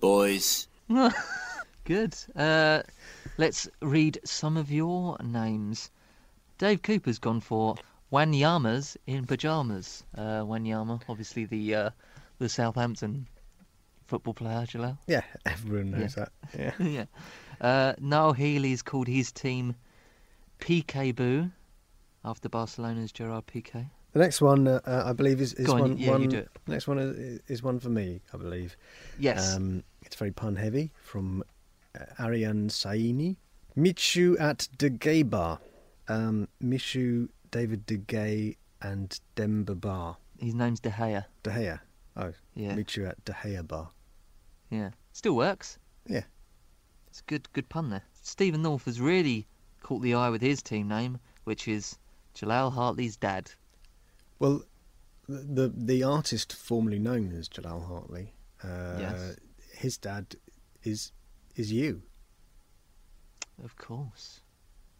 Boys. 0.00 0.68
Good. 1.84 2.16
Uh, 2.34 2.82
let's 3.36 3.68
read 3.82 4.20
some 4.24 4.56
of 4.56 4.70
your 4.70 5.18
names. 5.22 5.90
Dave 6.56 6.80
Cooper's 6.80 7.18
gone 7.18 7.40
for 7.40 7.74
Wanyamas 8.10 8.96
in 9.06 9.26
pajamas. 9.26 10.02
Uh, 10.16 10.40
Wanyama, 10.44 11.02
obviously 11.10 11.44
the 11.44 11.74
uh, 11.74 11.90
the 12.38 12.48
Southampton 12.48 13.26
football 14.06 14.34
player, 14.34 14.64
Jalal. 14.66 14.98
Yeah, 15.06 15.22
everyone 15.46 15.90
knows 15.90 16.14
that. 16.14 16.30
Yeah. 16.58 16.72
yeah. 16.78 17.04
Uh, 17.60 17.94
Noel 17.98 18.32
Healy's 18.32 18.82
called 18.82 19.08
his 19.08 19.32
team 19.32 19.74
PK 20.60 21.14
Boo 21.14 21.50
after 22.24 22.48
Barcelona's 22.48 23.12
Gerard 23.12 23.46
Piqué. 23.46 23.90
The 24.12 24.20
next 24.20 24.40
one, 24.40 24.68
uh, 24.68 24.80
uh, 24.86 25.02
I 25.06 25.12
believe, 25.12 25.40
is, 25.40 25.54
is 25.54 25.68
on, 25.68 25.80
one. 25.80 25.98
yeah, 25.98 26.06
you 26.06 26.12
one 26.12 26.28
do 26.28 26.38
it. 26.38 26.48
Next 26.68 26.86
one 26.86 26.98
is, 26.98 27.40
is 27.48 27.62
one 27.62 27.80
for 27.80 27.88
me, 27.88 28.20
I 28.32 28.36
believe. 28.36 28.76
Yes. 29.18 29.56
Um, 29.56 29.82
it's 30.02 30.14
very 30.14 30.30
pun 30.30 30.54
heavy 30.54 30.92
from 31.02 31.42
uh, 31.98 32.22
Ariane 32.22 32.68
Saini. 32.68 33.36
Michu 33.74 34.36
at 34.38 34.68
De 34.78 34.88
Gay 34.88 35.24
Bar. 35.24 35.58
Um, 36.06 36.46
Michu, 36.60 37.28
David 37.50 37.86
De 37.86 37.96
Gay, 37.96 38.56
and 38.82 39.18
Demba 39.34 39.74
Ba. 39.74 40.16
His 40.38 40.54
name's 40.54 40.78
De 40.78 40.90
Gea. 40.90 41.24
De 41.42 41.50
Gea. 41.50 41.80
Oh, 42.16 42.32
Yeah. 42.54 42.74
meet 42.74 42.96
you 42.96 43.06
at 43.06 43.24
De 43.24 43.32
Gea 43.32 43.66
Bar. 43.66 43.90
Yeah. 44.70 44.90
Still 45.12 45.36
works. 45.36 45.78
Yeah. 46.06 46.24
It's 47.08 47.20
a 47.20 47.24
good 47.24 47.52
good 47.52 47.68
pun 47.68 47.90
there. 47.90 48.02
Stephen 48.22 48.62
North 48.62 48.84
has 48.86 49.00
really 49.00 49.46
caught 49.82 50.02
the 50.02 50.14
eye 50.14 50.30
with 50.30 50.42
his 50.42 50.62
team 50.62 50.88
name, 50.88 51.18
which 51.44 51.68
is 51.68 51.98
Jalal 52.34 52.70
Hartley's 52.70 53.16
dad. 53.16 53.50
Well, 54.38 54.62
the 55.28 55.38
the, 55.68 55.72
the 55.76 56.02
artist 56.02 56.52
formerly 56.52 56.98
known 56.98 57.32
as 57.32 57.48
Jalal 57.48 57.80
Hartley, 57.80 58.34
uh, 58.62 58.96
Yes. 58.98 59.36
his 59.76 59.96
dad 59.98 60.36
is 60.82 61.12
is 61.56 61.70
you. 61.72 62.02
Of 63.62 63.76
course. 63.76 64.40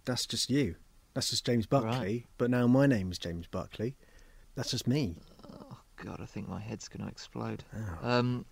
That's 0.04 0.26
just 0.26 0.50
you. 0.50 0.76
That's 1.14 1.30
just 1.30 1.46
James 1.46 1.66
Buckley. 1.66 2.26
But 2.38 2.50
now 2.50 2.66
my 2.66 2.86
name 2.86 3.10
is 3.10 3.18
James 3.18 3.46
Buckley. 3.46 3.96
That's 4.54 4.70
just 4.70 4.86
me. 4.86 5.16
Oh 5.48 5.78
god, 6.04 6.20
I 6.20 6.26
think 6.26 6.48
my 6.48 6.60
head's 6.60 6.88
going 6.88 7.04
to 7.04 7.10
explode. 7.10 7.64
Um 8.02 8.44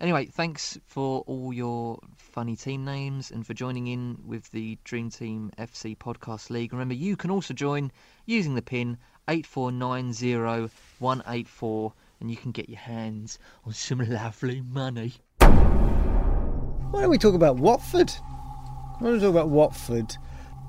anyway, 0.00 0.26
thanks 0.26 0.78
for 0.86 1.22
all 1.26 1.52
your 1.52 1.98
funny 2.16 2.56
team 2.56 2.84
names 2.84 3.30
and 3.30 3.46
for 3.46 3.54
joining 3.54 3.86
in 3.86 4.18
with 4.26 4.50
the 4.50 4.76
Dream 4.84 5.10
Team 5.10 5.50
FC 5.58 5.96
Podcast 5.96 6.50
League. 6.50 6.72
Remember, 6.72 6.94
you 6.94 7.16
can 7.16 7.30
also 7.30 7.54
join 7.54 7.90
using 8.26 8.54
the 8.54 8.62
pin 8.62 8.98
8490184 9.28 11.92
and 12.20 12.30
you 12.30 12.36
can 12.36 12.52
get 12.52 12.68
your 12.68 12.78
hands 12.78 13.38
on 13.64 13.72
some 13.72 13.98
lovely 13.98 14.60
money. 14.60 15.14
Why 15.38 17.00
don't 17.00 17.10
we 17.10 17.18
talk 17.18 17.34
about 17.34 17.56
Watford? 17.56 18.10
Why 18.10 19.00
don't 19.08 19.12
we 19.14 19.20
talk 19.20 19.30
about 19.30 19.48
Watford 19.48 20.16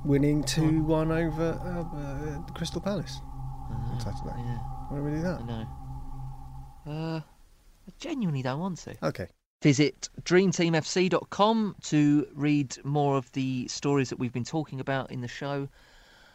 winning 0.03 0.43
2 0.43 0.81
1 0.83 1.11
over 1.11 1.59
uh, 1.63 1.83
uh, 1.97 2.39
Crystal 2.53 2.81
Palace 2.81 3.19
on 3.69 3.99
Saturday? 3.99 4.33
Yeah, 4.37 4.57
Why 4.89 4.97
don't 4.97 5.05
we 5.05 5.11
do 5.11 5.21
that? 5.21 5.45
Know. 5.45 5.65
Uh, 6.87 7.19
I 7.21 7.91
genuinely 7.99 8.41
don't 8.41 8.59
want 8.59 8.77
to. 8.79 8.95
Okay. 9.03 9.27
Visit 9.61 10.09
dreamteamfc.com 10.23 11.75
to 11.83 12.27
read 12.33 12.77
more 12.83 13.17
of 13.17 13.31
the 13.31 13.67
stories 13.67 14.09
that 14.09 14.19
we've 14.19 14.33
been 14.33 14.43
talking 14.43 14.79
about 14.79 15.11
in 15.11 15.21
the 15.21 15.27
show. 15.27 15.67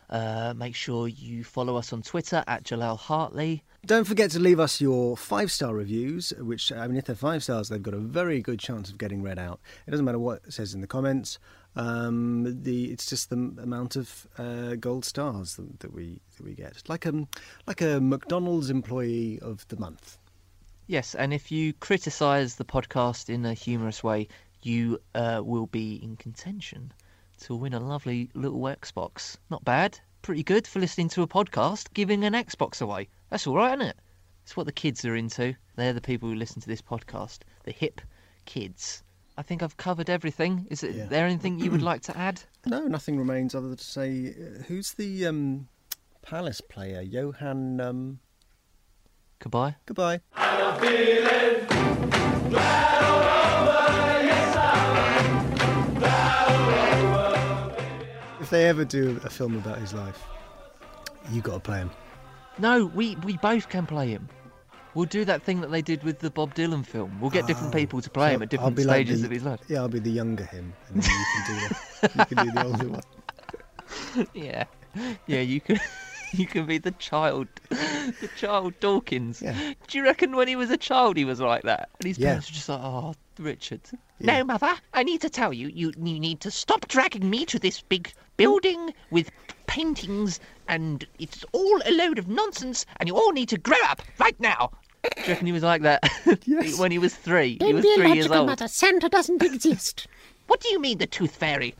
Uh, 0.08 0.52
make 0.56 0.74
sure 0.74 1.06
you 1.06 1.44
follow 1.44 1.76
us 1.76 1.92
on 1.92 2.02
Twitter 2.02 2.42
at 2.48 2.64
Jalal 2.64 2.96
Hartley. 2.96 3.62
Don't 3.86 4.04
forget 4.04 4.30
to 4.32 4.40
leave 4.40 4.58
us 4.58 4.80
your 4.80 5.16
five 5.16 5.52
star 5.52 5.72
reviews, 5.74 6.32
which, 6.38 6.72
I 6.72 6.86
mean, 6.88 6.96
if 6.96 7.04
they're 7.04 7.14
five 7.14 7.44
stars, 7.44 7.68
they've 7.68 7.82
got 7.82 7.94
a 7.94 7.98
very 7.98 8.42
good 8.42 8.58
chance 8.58 8.90
of 8.90 8.98
getting 8.98 9.22
read 9.22 9.38
out. 9.38 9.60
It 9.86 9.92
doesn't 9.92 10.04
matter 10.04 10.18
what 10.18 10.42
it 10.46 10.52
says 10.52 10.74
in 10.74 10.80
the 10.80 10.86
comments. 10.86 11.38
Um, 11.76 12.62
the 12.62 12.90
It's 12.90 13.06
just 13.06 13.30
the 13.30 13.36
amount 13.36 13.94
of 13.94 14.26
uh, 14.36 14.74
gold 14.74 15.04
stars 15.04 15.54
that, 15.54 15.80
that 15.80 15.94
we 15.94 16.20
that 16.36 16.44
we 16.44 16.54
get. 16.54 16.82
Like 16.88 17.06
a, 17.06 17.26
like 17.66 17.80
a 17.80 18.00
McDonald's 18.00 18.68
employee 18.68 19.38
of 19.40 19.66
the 19.68 19.76
month. 19.76 20.18
Yes, 20.90 21.14
and 21.14 21.32
if 21.32 21.52
you 21.52 21.72
criticise 21.74 22.56
the 22.56 22.64
podcast 22.64 23.30
in 23.30 23.46
a 23.46 23.54
humorous 23.54 24.02
way, 24.02 24.26
you 24.64 25.00
uh, 25.14 25.40
will 25.44 25.68
be 25.68 26.02
in 26.02 26.16
contention 26.16 26.92
to 27.42 27.54
win 27.54 27.74
a 27.74 27.78
lovely 27.78 28.28
little 28.34 28.62
Xbox. 28.62 29.36
Not 29.50 29.64
bad. 29.64 30.00
Pretty 30.22 30.42
good 30.42 30.66
for 30.66 30.80
listening 30.80 31.08
to 31.10 31.22
a 31.22 31.28
podcast, 31.28 31.94
giving 31.94 32.24
an 32.24 32.32
Xbox 32.32 32.82
away. 32.82 33.08
That's 33.28 33.46
all 33.46 33.54
right, 33.54 33.78
isn't 33.78 33.86
it? 33.86 33.96
It's 34.42 34.56
what 34.56 34.66
the 34.66 34.72
kids 34.72 35.04
are 35.04 35.14
into. 35.14 35.54
They're 35.76 35.92
the 35.92 36.00
people 36.00 36.28
who 36.28 36.34
listen 36.34 36.60
to 36.60 36.66
this 36.66 36.82
podcast. 36.82 37.42
The 37.62 37.70
hip 37.70 38.00
kids. 38.44 39.04
I 39.38 39.42
think 39.42 39.62
I've 39.62 39.76
covered 39.76 40.10
everything. 40.10 40.66
Is 40.70 40.82
it, 40.82 40.96
Yeah. 40.96 41.06
there 41.06 41.24
anything 41.24 41.60
you 41.60 41.70
would 41.70 41.82
like 41.82 42.02
to 42.02 42.18
add? 42.18 42.42
No, 42.66 42.80
nothing 42.88 43.16
remains 43.16 43.54
other 43.54 43.68
than 43.68 43.76
to 43.76 43.84
say 43.84 44.30
uh, 44.36 44.62
who's 44.64 44.94
the 44.94 45.24
um, 45.26 45.68
Palace 46.22 46.60
player? 46.60 47.00
Johan. 47.00 47.80
Um, 47.80 48.18
Goodbye. 49.40 49.74
goodbye. 49.86 50.20
If 58.40 58.48
they 58.50 58.66
ever 58.68 58.84
do 58.84 59.20
a 59.24 59.30
film 59.30 59.56
about 59.56 59.78
his 59.78 59.92
life, 59.92 60.22
you 61.30 61.40
got 61.42 61.54
to 61.54 61.60
play 61.60 61.78
him. 61.78 61.90
No, 62.58 62.86
we, 62.86 63.16
we 63.16 63.36
both 63.36 63.68
can 63.68 63.86
play 63.86 64.08
him. 64.08 64.28
We'll 64.94 65.04
do 65.04 65.24
that 65.26 65.42
thing 65.42 65.60
that 65.60 65.70
they 65.70 65.82
did 65.82 66.02
with 66.02 66.18
the 66.18 66.30
Bob 66.30 66.54
Dylan 66.54 66.84
film. 66.84 67.20
We'll 67.20 67.30
get 67.30 67.46
different 67.46 67.72
Oh, 67.74 67.78
people 67.78 68.00
to 68.00 68.10
play 68.10 68.30
so 68.30 68.34
him 68.36 68.42
at 68.42 68.46
I'll 68.46 68.48
different 68.48 68.76
be 68.76 68.84
like 68.84 68.96
stages 69.06 69.20
the- 69.20 69.26
of 69.26 69.30
his 69.32 69.44
life. 69.44 69.60
Yeah, 69.68 69.78
I'll 69.80 69.88
be 69.88 70.00
the 70.00 70.10
younger 70.10 70.44
him, 70.44 70.72
and 70.88 71.02
then 71.02 71.10
you 71.10 71.26
can 71.34 71.46
do 71.46 71.60
the 71.60 72.18
you 72.18 72.24
can 72.36 72.46
do 72.46 72.52
the 72.52 72.64
older 72.64 72.88
one. 74.16 74.26
Yeah, 74.34 74.64
yeah, 75.26 75.40
you 75.42 75.60
can. 75.60 75.78
You 76.38 76.46
can 76.46 76.64
be 76.66 76.78
the 76.78 76.92
child, 76.92 77.48
the 77.70 78.28
child 78.36 78.78
Dawkins. 78.80 79.42
Yeah. 79.42 79.74
Do 79.88 79.98
you 79.98 80.04
reckon 80.04 80.36
when 80.36 80.46
he 80.48 80.54
was 80.56 80.70
a 80.70 80.76
child 80.76 81.16
he 81.16 81.24
was 81.24 81.40
like 81.40 81.62
that? 81.62 81.88
And 81.98 82.06
his 82.06 82.18
Yeah. 82.18 82.28
parents 82.28 82.50
were 82.50 82.54
just 82.54 82.68
like, 82.68 82.80
"Oh, 82.82 83.14
Richard." 83.38 83.80
Yeah. 84.20 84.38
No, 84.38 84.44
Mother, 84.44 84.74
I 84.94 85.02
need 85.02 85.20
to 85.22 85.30
tell 85.30 85.52
you, 85.52 85.68
you, 85.68 85.92
you 85.98 86.20
need 86.20 86.40
to 86.42 86.50
stop 86.50 86.86
dragging 86.88 87.28
me 87.28 87.44
to 87.46 87.58
this 87.58 87.80
big 87.82 88.12
building 88.36 88.92
with 89.10 89.30
paintings, 89.66 90.38
and 90.68 91.04
it's 91.18 91.44
all 91.52 91.80
a 91.84 91.90
load 91.92 92.18
of 92.18 92.28
nonsense, 92.28 92.86
and 92.98 93.08
you 93.08 93.16
all 93.16 93.32
need 93.32 93.48
to 93.48 93.58
grow 93.58 93.82
up 93.88 94.02
right 94.18 94.38
now. 94.38 94.70
Do 95.02 95.22
you 95.22 95.28
reckon 95.32 95.46
he 95.46 95.52
was 95.52 95.62
like 95.62 95.82
that 95.82 96.02
Yes. 96.46 96.78
when 96.78 96.92
he 96.92 96.98
was 96.98 97.14
three? 97.14 97.52
he 97.52 97.56
Don't 97.58 97.74
was 97.76 97.82
be 97.84 97.94
three 97.94 98.04
years 98.12 98.26
illogical, 98.26 98.36
old. 98.38 98.46
Mother. 98.48 98.68
Santa 98.68 99.08
doesn't 99.08 99.42
exist. 99.42 100.06
What 100.50 100.58
do 100.58 100.68
you 100.70 100.80
mean, 100.80 100.98
the 100.98 101.06
tooth 101.06 101.36
fairy? 101.36 101.76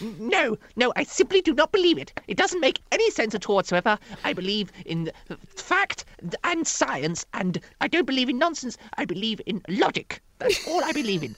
No, 0.00 0.58
no, 0.74 0.92
I 0.96 1.04
simply 1.04 1.40
do 1.40 1.54
not 1.54 1.70
believe 1.70 1.98
it. 1.98 2.12
It 2.26 2.36
doesn't 2.36 2.58
make 2.58 2.80
any 2.90 3.12
sense 3.12 3.32
at 3.32 3.48
all 3.48 3.54
whatsoever. 3.54 3.96
I 4.24 4.32
believe 4.32 4.72
in 4.84 5.12
fact 5.54 6.04
and 6.42 6.66
science, 6.66 7.24
and 7.32 7.60
I 7.80 7.86
don't 7.86 8.06
believe 8.06 8.28
in 8.28 8.36
nonsense. 8.36 8.76
I 8.96 9.04
believe 9.04 9.40
in 9.46 9.62
logic. 9.68 10.20
That's 10.40 10.66
all 10.66 10.82
I 10.82 10.90
believe 10.90 11.22
in. 11.22 11.36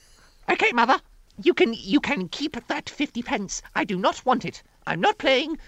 Okay, 0.50 0.72
mother, 0.72 0.98
you 1.42 1.52
can 1.52 1.74
you 1.74 2.00
can 2.00 2.28
keep 2.28 2.56
that 2.68 2.88
fifty 2.88 3.22
pence. 3.22 3.60
I 3.74 3.84
do 3.84 3.98
not 3.98 4.24
want 4.24 4.46
it. 4.46 4.62
I'm 4.86 5.02
not 5.02 5.18
playing 5.18 5.58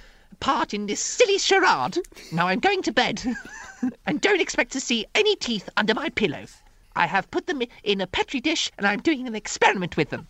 part 0.40 0.72
in 0.72 0.86
this 0.86 1.00
silly 1.00 1.36
charade. 1.36 1.98
Now 2.32 2.48
I'm 2.48 2.58
going 2.58 2.80
to 2.84 2.90
bed, 2.90 3.22
and 4.06 4.18
don't 4.22 4.40
expect 4.40 4.72
to 4.72 4.80
see 4.80 5.04
any 5.14 5.36
teeth 5.36 5.68
under 5.76 5.92
my 5.92 6.08
pillow. 6.08 6.46
I 6.96 7.06
have 7.06 7.30
put 7.30 7.46
them 7.46 7.62
in 7.84 8.00
a 8.00 8.06
petri 8.06 8.40
dish, 8.40 8.70
and 8.78 8.86
I'm 8.86 9.00
doing 9.00 9.26
an 9.26 9.34
experiment 9.34 9.98
with 9.98 10.08
them. 10.08 10.26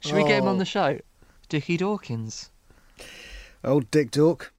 Should 0.00 0.14
we 0.14 0.22
get 0.24 0.38
him 0.42 0.48
on 0.48 0.56
Oh. 0.56 0.58
the 0.58 0.64
show? 0.64 0.98
Dickie 1.48 1.76
Dawkins. 1.76 2.50
Old 3.64 3.90
Dick 3.90 4.10
Dork. 4.10 4.52